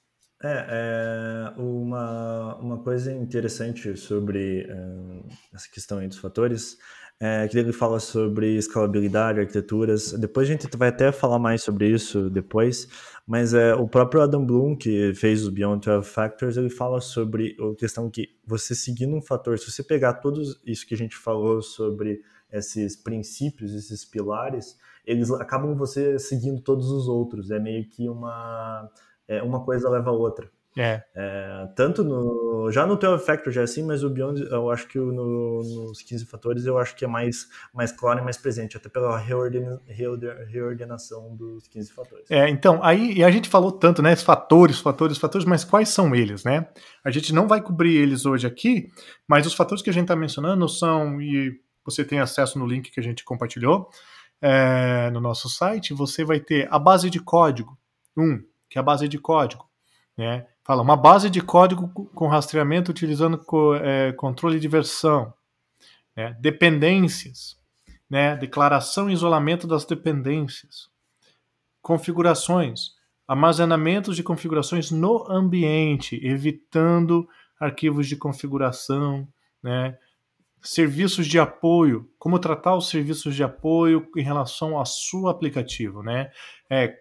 [0.42, 5.24] É, é uma, uma coisa interessante sobre uh,
[5.54, 6.78] essa questão aí dos fatores
[7.24, 10.10] é que ele fala sobre escalabilidade, arquiteturas.
[10.12, 12.88] Depois a gente vai até falar mais sobre isso depois,
[13.24, 17.56] mas é o próprio Adam Bloom, que fez os Beyond 12 Factors, ele fala sobre
[17.60, 21.16] a questão que você seguindo um fator, se você pegar tudo isso que a gente
[21.16, 24.76] falou sobre esses princípios, esses pilares,
[25.06, 27.52] eles acabam você seguindo todos os outros.
[27.52, 28.90] É meio que uma
[29.36, 30.50] é, uma coisa leva a outra.
[30.76, 31.02] É.
[31.14, 31.68] é.
[31.76, 32.70] tanto no.
[32.70, 36.00] Já no 12 Factor já é assim, mas o Beyond, eu acho que no, nos
[36.00, 39.80] 15 fatores eu acho que é mais, mais claro e mais presente, até pela reordena,
[39.86, 42.30] reordenação dos 15 fatores.
[42.30, 44.16] É, então, aí a gente falou tanto, né?
[44.16, 46.66] Fatores, fatores, fatores, mas quais são eles, né?
[47.04, 48.88] A gente não vai cobrir eles hoje aqui,
[49.28, 52.90] mas os fatores que a gente está mencionando são, e você tem acesso no link
[52.90, 53.90] que a gente compartilhou
[54.40, 57.76] é, no nosso site, você vai ter a base de código,
[58.16, 58.42] um,
[58.72, 59.68] que é a base de código.
[60.16, 60.46] Né?
[60.64, 65.32] Fala, uma base de código com rastreamento utilizando co, é, controle de versão.
[66.16, 66.34] Né?
[66.40, 67.58] Dependências,
[68.08, 68.34] né?
[68.34, 70.88] declaração e isolamento das dependências.
[71.82, 72.92] Configurações,
[73.28, 77.28] armazenamentos de configurações no ambiente, evitando
[77.60, 79.28] arquivos de configuração,
[79.62, 79.98] né?
[80.62, 86.30] serviços de apoio, como tratar os serviços de apoio em relação ao seu aplicativo, né?
[86.70, 86.96] É,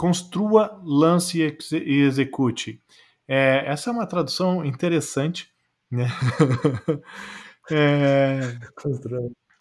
[0.00, 1.38] construa, lance
[1.74, 2.80] e execute.
[3.28, 5.48] É, essa é uma tradução interessante,
[5.90, 6.08] né?
[7.70, 8.56] é...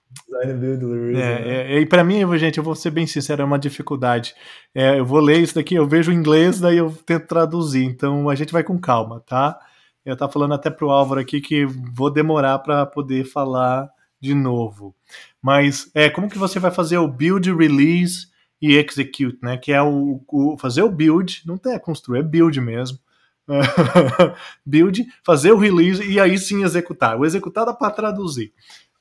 [0.09, 3.59] Design, build, é, é, e para mim, gente, eu vou ser bem sincero, é uma
[3.59, 4.33] dificuldade.
[4.73, 7.83] É, eu vou ler isso daqui, eu vejo inglês, daí eu tento traduzir.
[7.83, 9.59] Então a gente vai com calma, tá?
[10.05, 13.89] Eu tava falando até pro Álvaro aqui que vou demorar para poder falar
[14.21, 14.95] de novo.
[15.41, 18.28] Mas é como que você vai fazer o build, release
[18.61, 19.57] e execute, né?
[19.57, 22.99] Que é o, o fazer o build, não é construir, é build mesmo.
[24.65, 27.17] build, fazer o release e aí sim executar.
[27.17, 28.53] O executar dá para traduzir.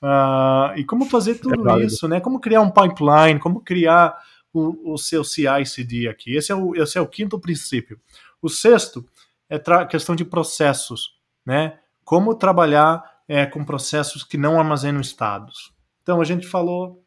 [0.02, 2.20] Uh, e como fazer tudo é isso, né?
[2.20, 4.16] Como criar um pipeline, como criar
[4.52, 6.36] o, o seu CI/CD aqui.
[6.36, 8.00] Esse é, o, esse é o quinto princípio.
[8.40, 9.04] O sexto
[9.50, 11.78] é questão de processos, né?
[12.04, 15.72] Como trabalhar é, com processos que não armazenam estados.
[16.02, 17.02] Então a gente falou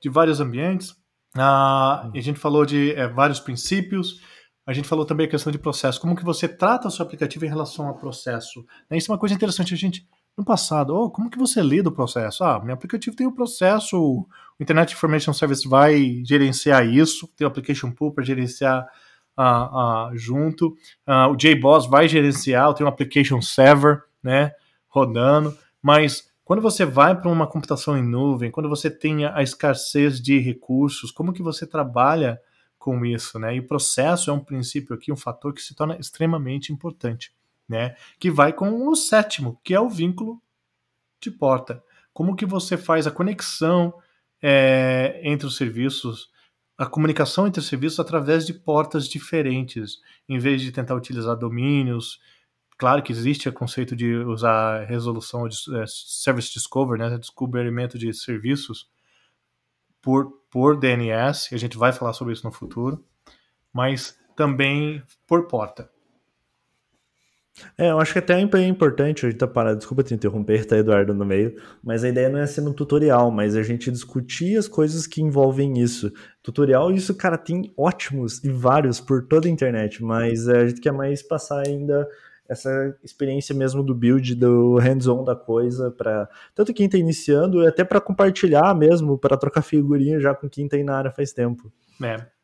[0.00, 0.96] de vários ambientes,
[1.38, 4.20] ah, a gente falou de é, vários princípios,
[4.66, 7.44] a gente falou também a questão de processo, como que você trata o seu aplicativo
[7.44, 8.64] em relação ao processo.
[8.90, 8.98] Né?
[8.98, 11.92] Isso é uma coisa interessante, a gente, no passado, oh, como que você lida o
[11.92, 12.42] processo?
[12.42, 14.26] Ah, meu aplicativo tem o um processo, o
[14.58, 18.86] Internet Information Service vai gerenciar isso, tem o Application Pool para gerenciar
[19.36, 20.74] ah, ah, junto,
[21.30, 24.52] o JBoss vai gerenciar, tem um Application Server, né,
[24.88, 30.20] rodando, mas quando você vai para uma computação em nuvem, quando você tem a escassez
[30.20, 32.40] de recursos, como que você trabalha
[32.78, 33.56] com isso, né?
[33.56, 37.32] E o processo é um princípio aqui, um fator que se torna extremamente importante,
[37.68, 37.96] né?
[38.20, 40.40] Que vai com o sétimo, que é o vínculo
[41.20, 41.82] de porta.
[42.12, 43.92] Como que você faz a conexão
[44.40, 46.30] é, entre os serviços,
[46.78, 52.20] a comunicação entre os serviços através de portas diferentes, em vez de tentar utilizar domínios.
[52.78, 58.12] Claro que existe o conceito de usar resolução de é, service discovery, né, descobrimento de
[58.12, 58.90] serviços
[60.02, 63.04] por, por DNS, a gente vai falar sobre isso no futuro,
[63.72, 65.90] mas também por porta.
[67.78, 70.76] É, eu acho que até é importante, a gente tá parado, desculpa te interromper, tá,
[70.76, 74.58] Eduardo, no meio, mas a ideia não é ser um tutorial, mas a gente discutir
[74.58, 76.12] as coisas que envolvem isso.
[76.42, 80.92] Tutorial, isso, cara, tem ótimos e vários por toda a internet, mas a gente quer
[80.92, 82.06] mais passar ainda
[82.48, 87.84] essa experiência mesmo do build, do hands-on da coisa, para tanto quem está iniciando, até
[87.84, 91.72] para compartilhar mesmo, para trocar figurinha já com quem tem tá na área faz tempo.
[92.02, 92.36] É.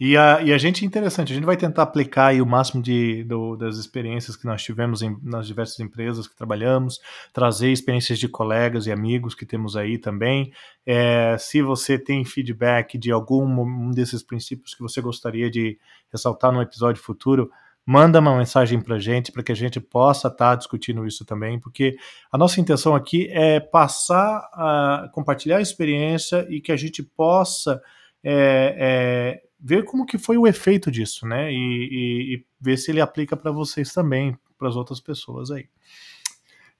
[0.00, 3.56] E a, e a gente, interessante, a gente vai tentar aplicar o máximo de, do,
[3.56, 7.00] das experiências que nós tivemos em, nas diversas empresas que trabalhamos,
[7.32, 10.52] trazer experiências de colegas e amigos que temos aí também.
[10.86, 15.78] É, se você tem feedback de algum um desses princípios que você gostaria de
[16.10, 17.50] ressaltar no episódio futuro,
[17.90, 21.24] manda uma mensagem para a gente, para que a gente possa estar tá discutindo isso
[21.24, 21.96] também, porque
[22.30, 27.80] a nossa intenção aqui é passar, a compartilhar a experiência e que a gente possa
[28.22, 31.50] é, é, ver como que foi o efeito disso, né?
[31.50, 35.66] E, e, e ver se ele aplica para vocês também, para as outras pessoas aí.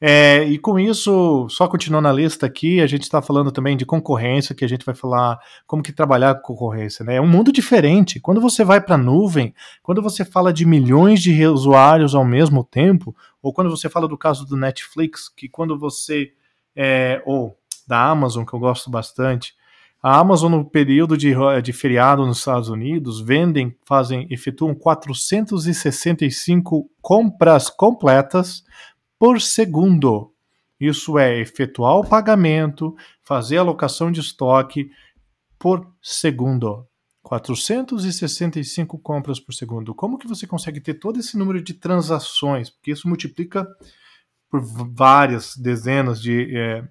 [0.00, 3.84] É, e com isso, só continuando a lista aqui, a gente está falando também de
[3.84, 7.04] concorrência, que a gente vai falar como que trabalhar com concorrência.
[7.04, 7.16] Né?
[7.16, 8.20] É um mundo diferente.
[8.20, 12.62] Quando você vai para a nuvem, quando você fala de milhões de usuários ao mesmo
[12.62, 16.32] tempo, ou quando você fala do caso do Netflix, que quando você.
[16.76, 17.58] É, ou
[17.88, 19.52] da Amazon, que eu gosto bastante,
[20.00, 27.68] a Amazon, no período de, de feriado nos Estados Unidos, vendem, fazem, efetuam 465 compras
[27.68, 28.62] completas
[29.18, 30.32] por segundo.
[30.80, 34.90] Isso é efetuar o pagamento, fazer a alocação de estoque
[35.58, 36.86] por segundo.
[37.22, 39.94] 465 compras por segundo.
[39.94, 42.70] Como que você consegue ter todo esse número de transações?
[42.70, 43.68] Porque isso multiplica
[44.48, 46.56] por várias dezenas de.
[46.56, 46.88] É,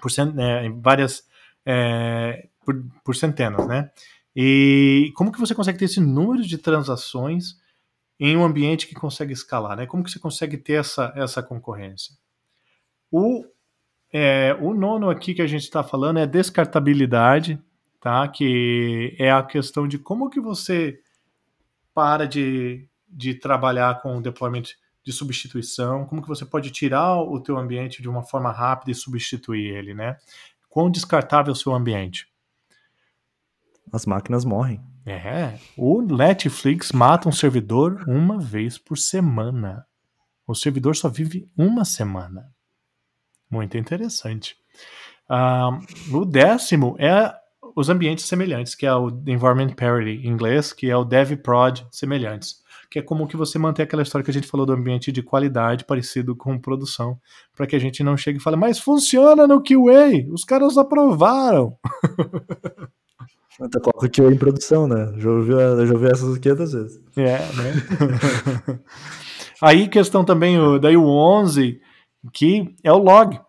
[0.00, 1.24] por cent, é, várias.
[1.64, 3.90] É, por, por centenas, né?
[4.34, 7.56] E como que você consegue ter esse número de transações
[8.18, 9.86] em um ambiente que consegue escalar, né?
[9.86, 12.14] Como que você consegue ter essa, essa concorrência?
[13.10, 13.44] O,
[14.12, 17.62] é, o nono aqui que a gente está falando é descartabilidade,
[18.00, 18.26] tá?
[18.28, 20.98] Que é a questão de como que você
[21.94, 24.64] para de, de trabalhar com o deployment
[25.02, 28.94] de substituição, como que você pode tirar o teu ambiente de uma forma rápida e
[28.94, 30.16] substituir ele, né?
[30.68, 32.28] Quão descartável é o seu ambiente?
[33.92, 34.82] As máquinas morrem.
[35.06, 39.86] É, o Netflix mata um servidor uma vez por semana.
[40.44, 42.52] O servidor só vive uma semana.
[43.48, 44.56] Muito interessante.
[45.30, 47.32] Uh, o décimo é
[47.76, 52.56] os ambientes semelhantes, que é o Environment Parity em inglês, que é o DevProd semelhantes,
[52.90, 55.22] que é como que você manter aquela história que a gente falou do ambiente de
[55.22, 57.20] qualidade parecido com produção,
[57.54, 61.78] para que a gente não chegue e fale, mas funciona no QA, os caras aprovaram.
[63.60, 65.14] Até coloca que em produção, né?
[65.16, 67.00] Já ouvi, já ouvi essas 500 vezes.
[67.16, 68.80] É, né?
[69.62, 71.80] Aí questão também, daí o 11,
[72.32, 73.40] que é o log,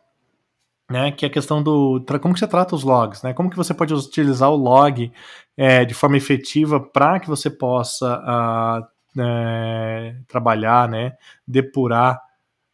[0.89, 1.11] né?
[1.11, 3.33] Que é a questão do como que você trata os logs, né?
[3.33, 5.11] Como que você pode utilizar o log
[5.57, 11.17] é, de forma efetiva para que você possa uh, é, trabalhar, né?
[11.45, 12.21] Depurar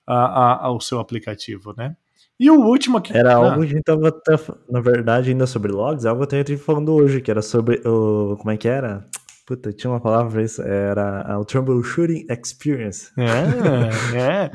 [0.07, 1.95] uh, uh, o seu aplicativo, né?
[2.39, 3.15] E o último aqui.
[3.15, 3.35] Era ah.
[3.35, 4.21] algo que a gente tava,
[4.69, 8.35] na verdade, ainda sobre logs, algo que a gente falando hoje, que era sobre o.
[8.37, 9.05] Como é que era?
[9.45, 13.11] Puta, tinha uma palavra pra isso, era o Troubleshooting Experience.
[13.17, 14.51] É, é.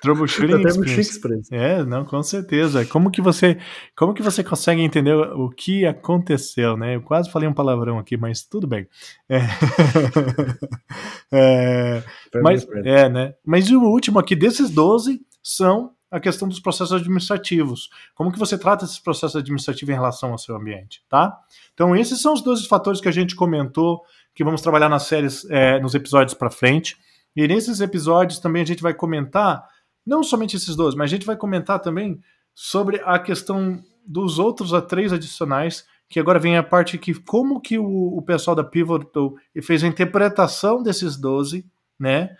[0.00, 0.62] Troubleshooting
[0.98, 1.54] Experience.
[1.54, 2.86] É, não, com certeza.
[2.86, 3.58] Como que você,
[3.94, 6.96] como que você consegue entender o que aconteceu, né?
[6.96, 8.88] Eu quase falei um palavrão aqui, mas tudo bem.
[9.28, 9.40] É,
[11.30, 12.02] é,
[12.42, 13.34] mas, é, né?
[13.44, 17.90] Mas o último aqui desses 12 são a questão dos processos administrativos.
[18.14, 21.36] Como que você trata esses processos administrativos em relação ao seu ambiente, tá?
[21.72, 24.00] Então, esses são os 12 fatores que a gente comentou,
[24.32, 26.96] que vamos trabalhar nas séries, é, nos episódios para frente.
[27.34, 29.66] E nesses episódios também a gente vai comentar,
[30.06, 32.20] não somente esses 12, mas a gente vai comentar também
[32.54, 37.60] sobre a questão dos outros a três adicionais, que agora vem a parte que como
[37.60, 41.66] que o, o pessoal da Pivotal fez a interpretação desses 12,
[41.98, 42.36] né?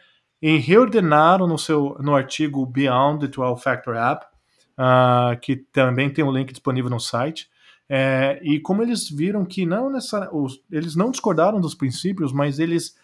[0.47, 4.27] E reordenaram no seu no artigo Beyond the 12 Factor App
[4.75, 7.49] uh, que também tem um link disponível no site.
[7.89, 12.95] É, e como eles viram que não necessariamente, eles não discordaram dos princípios, mas eles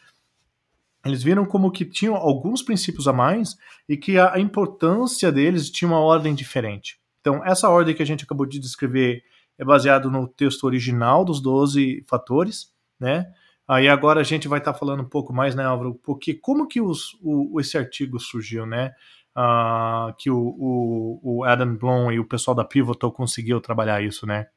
[1.02, 3.56] eles viram como que tinham alguns princípios a mais
[3.88, 7.00] e que a, a importância deles tinha uma ordem diferente.
[7.22, 9.22] Então, essa ordem que a gente acabou de descrever
[9.58, 13.32] é baseado no texto original dos 12 fatores, né?
[13.70, 16.66] Aí agora a gente vai estar tá falando um pouco mais, né, Álvaro, porque como
[16.66, 18.92] que os, o, esse artigo surgiu, né?
[19.30, 24.26] Uh, que o, o, o, Adam Blom e o pessoal da Pivotal conseguiu trabalhar isso,
[24.26, 24.48] né?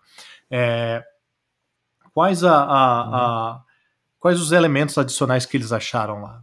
[0.49, 1.03] É,
[2.11, 3.61] quais a, a, a,
[4.19, 6.41] quais os elementos adicionais que eles acharam lá?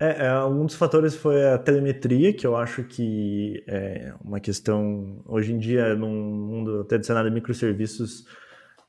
[0.00, 5.22] É, é, um dos fatores foi a telemetria, que eu acho que é uma questão
[5.26, 8.24] hoje em dia num mundo tradicional de microserviços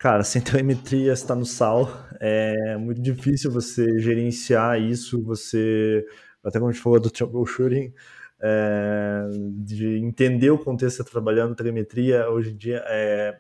[0.06, 1.90] Cara, sem telemetria está no sal.
[2.20, 6.06] É muito difícil você gerenciar isso, você,
[6.44, 7.92] até como a gente falou do troubleshooting,
[8.40, 9.24] é,
[9.64, 13.40] de entender o contexto que está trabalhando, telemetria, hoje em dia, é,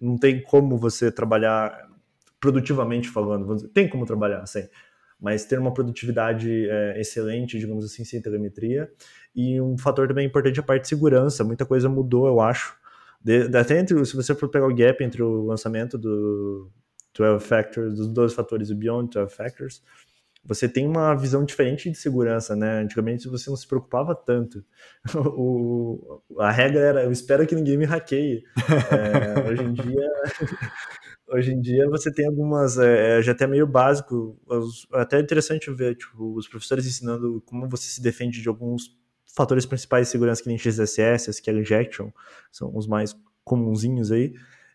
[0.00, 1.90] não tem como você trabalhar
[2.40, 3.68] produtivamente falando.
[3.68, 4.66] Tem como trabalhar, sim,
[5.20, 8.90] mas ter uma produtividade é, excelente, digamos assim, sem telemetria.
[9.34, 11.44] E um fator também importante é a parte de segurança.
[11.44, 12.78] Muita coisa mudou, eu acho
[13.22, 16.70] de, até entre, se você for pegar o gap entre o lançamento do
[17.16, 19.82] 12 Factors, dos 12 fatores e Beyond 12 Factors,
[20.46, 22.80] você tem uma visão diferente de segurança, né?
[22.80, 24.64] Antigamente você não se preocupava tanto.
[25.38, 28.44] O, a regra era, eu espero que ninguém me hackeie.
[28.90, 30.10] É, hoje em dia,
[31.28, 34.38] hoje em dia você tem algumas, é, é já até meio básico,
[34.92, 38.96] até interessante ver tipo, os professores ensinando como você se defende de alguns
[39.36, 42.10] fatores principais de segurança que nem XSS, SQL Injection,
[42.50, 43.14] são os mais
[43.44, 44.34] comunzinhos aí.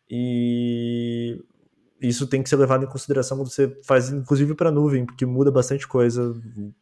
[0.09, 1.41] E
[2.01, 5.51] isso tem que ser levado em consideração quando você faz, inclusive para nuvem, porque muda
[5.51, 6.33] bastante coisa.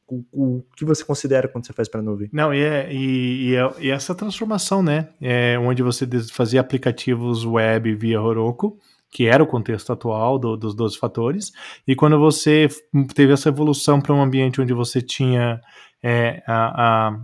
[0.07, 2.29] O, o, que você considera quando você faz para nuvem?
[2.31, 5.09] Não, e, é, e, e, é, e, essa transformação, né?
[5.21, 8.77] É onde você fazia aplicativos web via Heroku,
[9.11, 11.51] que era o contexto atual do, dos 12 fatores,
[11.87, 12.67] e quando você
[13.13, 15.59] teve essa evolução para um ambiente onde você tinha
[16.01, 17.19] é, a, a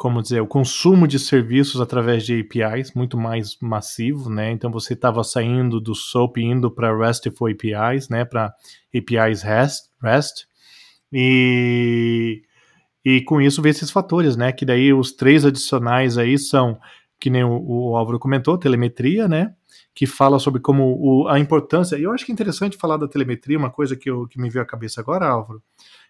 [0.00, 4.50] como dizer, o consumo de serviços através de APIs muito mais massivo, né?
[4.50, 8.24] Então você estava saindo do SOAP indo para RESTful APIs, né?
[8.24, 8.50] Para
[8.96, 10.46] APIs REST, REST
[11.12, 12.40] e
[13.04, 14.52] e com isso vê esses fatores, né?
[14.52, 16.80] Que daí os três adicionais aí são
[17.20, 19.54] que nem o, o Álvaro comentou, telemetria, né?
[19.94, 21.98] Que fala sobre como o, a importância.
[21.98, 24.48] E eu acho que é interessante falar da telemetria, uma coisa que, eu, que me
[24.48, 25.62] veio à cabeça agora, Álvaro,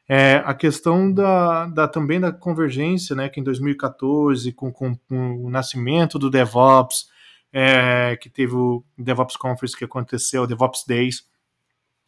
[0.09, 5.45] é, a questão da, da, também da convergência, né, que em 2014, com, com, com
[5.45, 7.09] o nascimento do DevOps,
[7.53, 11.29] é, que teve o DevOps Conference que aconteceu, o DevOps Days,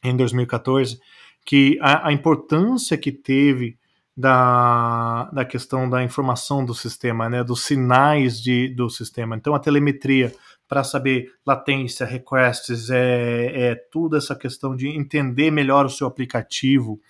[0.03, 0.99] em 2014,
[1.45, 3.79] que a, a importância que teve
[4.17, 9.37] da, da questão da informação do sistema, né, dos sinais de, do sistema.
[9.37, 10.35] Então, a telemetria
[10.69, 17.01] para saber latência, requests, é, é tudo essa questão de entender melhor o seu aplicativo,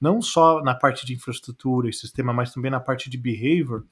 [0.00, 3.84] não só na parte de infraestrutura e sistema, mas também na parte de behavior,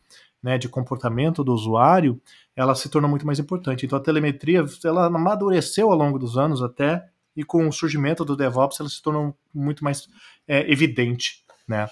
[0.43, 2.21] né, de comportamento do usuário,
[2.55, 3.85] ela se torna muito mais importante.
[3.85, 8.37] Então a telemetria, ela amadureceu ao longo dos anos até, e com o surgimento do
[8.37, 10.09] DevOps, ela se tornou muito mais
[10.47, 11.89] é, evidente, né?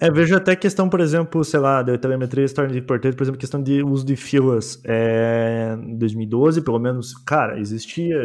[0.00, 3.40] É, vejo até questão, por exemplo, sei lá, da telemetria se torna importante, por exemplo,
[3.40, 4.80] questão de uso de filas.
[4.84, 8.16] É, em 2012, pelo menos, cara, existia,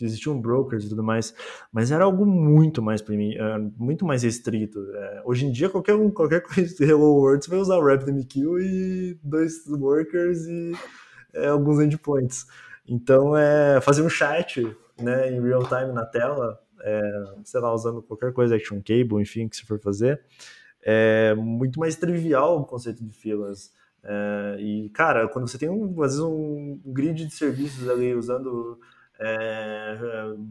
[0.00, 1.34] existiam brokers e tudo mais,
[1.70, 4.78] mas era algo muito mais é, muito mais restrito.
[4.94, 7.84] É, hoje em dia, qualquer um, qualquer coisa de Hello World, você vai usar o
[7.84, 10.72] RabbitMQ e dois workers e
[11.34, 12.46] é, alguns endpoints.
[12.88, 14.64] Então, é, fazer um chat
[15.00, 19.48] né, em real time na tela, é, sei lá, usando qualquer coisa, Action Cable, enfim,
[19.48, 20.20] que você for fazer,
[20.82, 23.72] é muito mais trivial o conceito de filas.
[24.02, 28.78] É, e, cara, quando você tem, um, às vezes, um grid de serviços ali usando
[29.20, 29.98] é,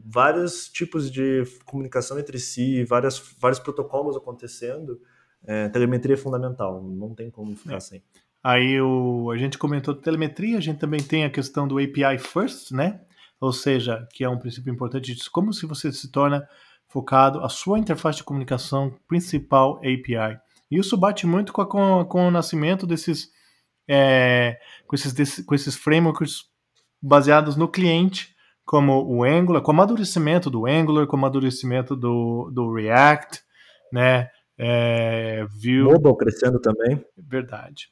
[0.06, 5.02] vários tipos de comunicação entre si, várias, vários protocolos acontecendo,
[5.46, 7.80] é, telemetria é fundamental, não tem como ficar é.
[7.80, 8.04] sem.
[8.44, 12.72] Aí o, a gente comentou telemetria, a gente também tem a questão do API First,
[12.72, 13.02] né?
[13.40, 16.48] Ou seja, que é um princípio importante de como se você se torna
[16.90, 20.40] focado a sua interface de comunicação principal API.
[20.70, 23.30] Isso bate muito com, a, com, com o nascimento desses,
[23.88, 26.50] é, com, esses, desse, com esses frameworks
[27.02, 28.36] baseados no cliente,
[28.66, 33.42] como o Angular, com o amadurecimento do Angular, com o amadurecimento do, do React,
[33.94, 34.30] né?
[34.58, 35.84] É, Vue.
[35.84, 37.04] Mobile crescendo também.
[37.18, 37.90] Verdade.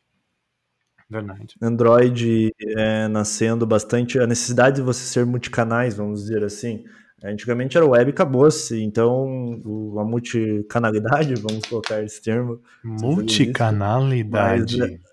[1.10, 1.56] Verdade.
[1.62, 6.84] Android é, nascendo bastante, a necessidade de você ser multicanais, vamos dizer assim.
[7.24, 9.60] Antigamente era web e acabou-se, então
[10.00, 12.62] a multicanalidade, vamos colocar esse termo.
[12.84, 14.78] Multicanalidade.
[14.78, 15.08] Mas,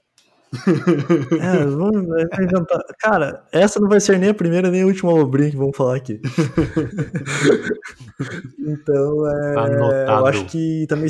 [1.40, 2.04] É, vamos
[2.40, 2.80] inventar.
[3.00, 5.96] Cara, essa não vai ser nem a primeira nem a última obrinha que vamos falar
[5.96, 6.20] aqui.
[8.58, 10.20] então, é, Anotado.
[10.20, 11.08] eu acho que também.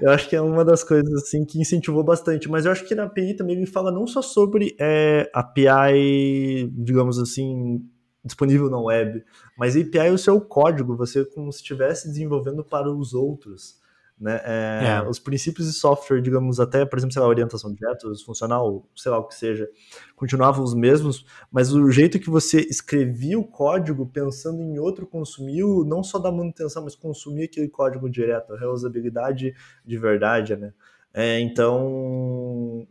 [0.00, 2.94] Eu acho que é uma das coisas assim que incentivou bastante, mas eu acho que
[2.94, 7.82] na API também ele fala não só sobre é, API, digamos assim,
[8.24, 9.24] disponível na web,
[9.56, 13.80] mas API é o seu código, você como se estivesse desenvolvendo para os outros.
[14.20, 14.38] Né?
[14.44, 15.08] É, é.
[15.08, 19.10] Os princípios de software, digamos, até, por exemplo, sei lá, orientação de objetos, funcional, sei
[19.10, 19.66] lá o que seja,
[20.14, 25.84] continuavam os mesmos, mas o jeito que você escrevia o código pensando em outro consumiu,
[25.86, 29.54] não só da manutenção, mas consumir aquele código direto, a reusabilidade
[29.86, 30.74] de verdade, né?
[31.14, 32.86] É, então,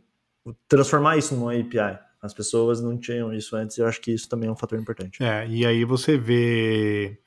[0.66, 2.09] transformar isso numa API.
[2.22, 4.78] As pessoas não tinham isso antes, e eu acho que isso também é um fator
[4.78, 5.22] importante.
[5.22, 7.18] É, e aí você vê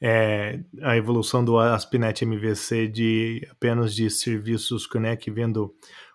[0.00, 5.74] é, a evolução do ASP.NET MVC de apenas de serviços Connect vendo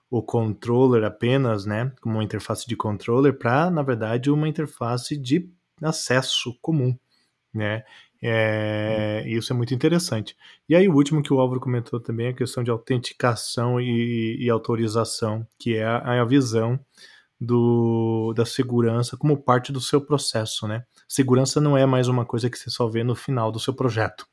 [0.10, 5.50] o controller apenas, né, como uma interface de controller, para, na verdade, uma interface de
[5.82, 6.98] acesso comum,
[7.54, 7.84] né,
[8.28, 10.36] é, isso é muito interessante.
[10.68, 14.38] E aí o último que o Álvaro comentou também é a questão de autenticação e,
[14.40, 16.80] e autorização, que é a, a visão
[17.40, 20.84] do, da segurança como parte do seu processo, né?
[21.08, 24.26] Segurança não é mais uma coisa que você só vê no final do seu projeto.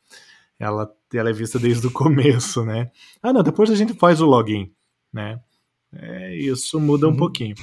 [0.59, 2.91] Ela, ela é vista desde o começo, né?
[3.23, 4.73] Ah, não, depois a gente faz o login,
[5.13, 5.41] né?
[5.93, 7.17] É, isso muda um uhum.
[7.17, 7.55] pouquinho.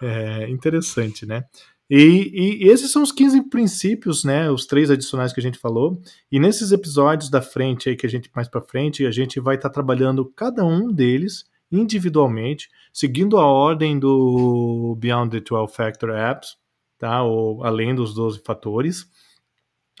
[0.00, 1.44] É interessante, né?
[1.88, 4.50] E, e, esses são os 15 princípios, né?
[4.50, 6.00] Os três adicionais que a gente falou.
[6.30, 9.56] E nesses episódios da frente aí que a gente mais para frente, a gente vai
[9.56, 16.10] estar tá trabalhando cada um deles individualmente, seguindo a ordem do Beyond the 12 Factor
[16.10, 16.58] Apps,
[16.98, 17.22] tá?
[17.22, 19.08] Ou além dos 12 fatores.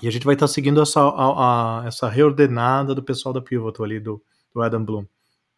[0.02, 3.40] E a gente vai estar tá seguindo essa, a, a, essa reordenada do pessoal da
[3.40, 5.06] Pivotal ali, do, do Adam Bloom,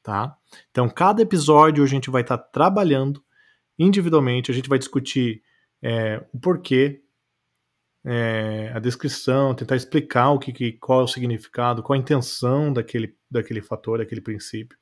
[0.03, 0.37] tá?
[0.71, 3.23] Então, cada episódio a gente vai estar tá trabalhando
[3.77, 5.43] individualmente, a gente vai discutir
[5.83, 7.03] é, o porquê,
[8.05, 12.73] é, a descrição, tentar explicar o que, que, qual é o significado, qual a intenção
[12.73, 14.79] daquele, daquele fator, daquele princípio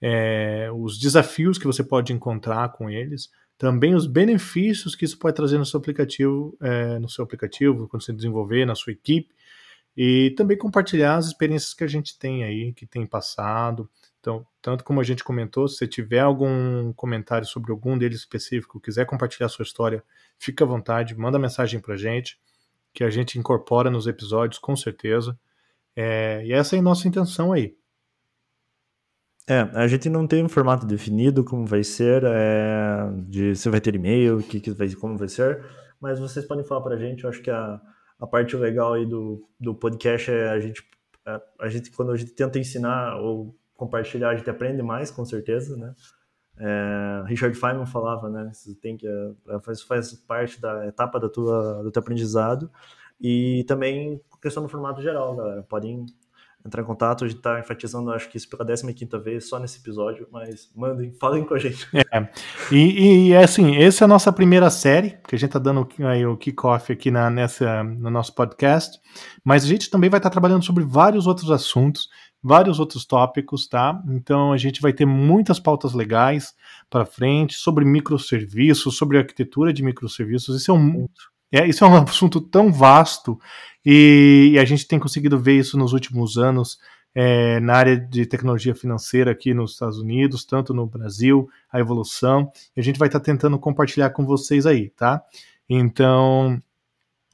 [0.00, 5.34] é, os desafios que você pode encontrar com eles, também os benefícios que isso pode
[5.34, 9.34] trazer no seu aplicativo, é, no seu aplicativo, quando você desenvolver, na sua equipe,
[9.96, 13.90] e também compartilhar as experiências que a gente tem aí, que tem passado.
[14.20, 18.80] Então, tanto como a gente comentou, se você tiver algum comentário sobre algum deles específico,
[18.80, 20.04] quiser compartilhar a sua história,
[20.38, 22.38] fica à vontade, manda mensagem pra gente,
[22.92, 25.38] que a gente incorpora nos episódios, com certeza.
[25.96, 27.77] É, e essa é a nossa intenção aí.
[29.48, 33.80] É, a gente não tem um formato definido como vai ser, é, de se vai
[33.80, 35.64] ter e-mail, que, que vai, como vai ser,
[35.98, 37.24] mas vocês podem falar para a gente.
[37.24, 37.80] Eu acho que a,
[38.20, 40.82] a parte legal aí do, do podcast é a gente,
[41.24, 45.24] a, a, gente, quando a gente tenta ensinar ou compartilhar, a gente aprende mais, com
[45.24, 45.94] certeza, né?
[46.58, 48.50] É, Richard Feynman falava, né?
[48.82, 52.70] Tem que é, faz, faz parte da etapa da tua, do teu aprendizado
[53.18, 55.62] e também questão do formato geral, galera.
[55.62, 56.04] Podem
[56.64, 57.24] entrar em contato.
[57.24, 61.12] A gente está enfatizando, acho que isso pela 15 vez, só nesse episódio, mas mandem,
[61.12, 61.86] falem com a gente.
[61.94, 62.28] É.
[62.72, 66.26] E, e assim, essa é a nossa primeira série, que a gente está dando aí
[66.26, 68.98] o kickoff aqui na, nessa, no nosso podcast,
[69.44, 72.08] mas a gente também vai estar tá trabalhando sobre vários outros assuntos,
[72.42, 74.00] vários outros tópicos, tá?
[74.10, 76.54] Então a gente vai ter muitas pautas legais
[76.88, 80.60] para frente sobre microserviços, sobre arquitetura de microserviços.
[80.60, 81.08] Isso é um,
[81.52, 83.38] é, isso é um assunto tão vasto
[83.84, 86.78] e, e, a gente tem conseguido ver isso nos últimos anos
[87.14, 92.50] é, na área de tecnologia financeira aqui nos Estados Unidos, tanto no Brasil, a evolução.
[92.76, 95.22] E a gente vai estar tá tentando compartilhar com vocês aí, tá?
[95.68, 96.60] Então,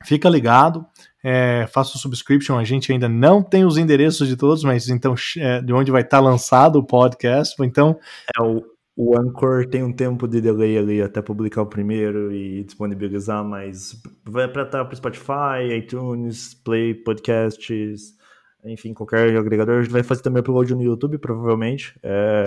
[0.04, 0.86] fica ligado,
[1.22, 2.58] é, faça o subscription.
[2.58, 6.02] A gente ainda não tem os endereços de todos, mas então é, de onde vai
[6.02, 7.54] estar tá lançado o podcast.
[7.62, 7.98] Então,
[8.38, 12.62] é o o Anchor tem um tempo de delay ali até publicar o primeiro e
[12.62, 18.16] disponibilizar, mas vai para estar para Spotify, iTunes, Play, Podcasts,
[18.64, 19.78] enfim, qualquer agregador.
[19.78, 21.98] A gente vai fazer também upload no YouTube, provavelmente.
[22.02, 22.44] É,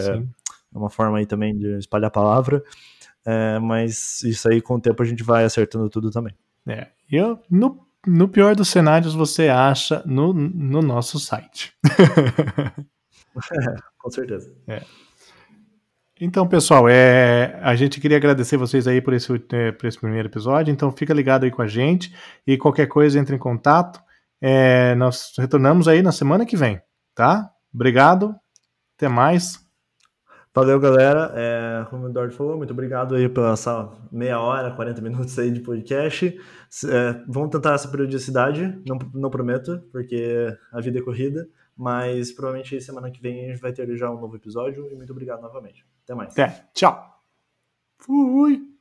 [0.74, 2.64] é uma forma aí também de espalhar a palavra.
[3.26, 6.34] É, mas isso aí, com o tempo, a gente vai acertando tudo também.
[6.66, 11.74] É, eu, no, no pior dos cenários, você acha no, no nosso site.
[13.52, 14.50] é, com certeza.
[14.66, 14.82] É.
[16.20, 20.28] Então, pessoal, é, a gente queria agradecer vocês aí por esse, é, por esse primeiro
[20.28, 20.72] episódio.
[20.72, 22.14] Então, fica ligado aí com a gente
[22.46, 24.02] e qualquer coisa entre em contato.
[24.42, 26.82] É, nós retornamos aí na semana que vem,
[27.14, 27.52] tá?
[27.72, 28.36] Obrigado,
[28.96, 29.60] até mais.
[30.56, 31.32] Valeu, galera.
[31.36, 35.52] É, como o Eduardo falou, muito obrigado aí pela essa meia hora, 40 minutos aí
[35.52, 36.36] de podcast.
[36.86, 41.48] É, vamos tentar essa periodicidade, não, não prometo, porque a vida é corrida,
[41.78, 45.12] mas provavelmente semana que vem a gente vai ter já um novo episódio e muito
[45.12, 45.86] obrigado novamente.
[46.08, 46.32] Até mais.
[46.32, 46.64] Até.
[46.74, 46.96] Tchau.
[48.00, 48.77] Fui.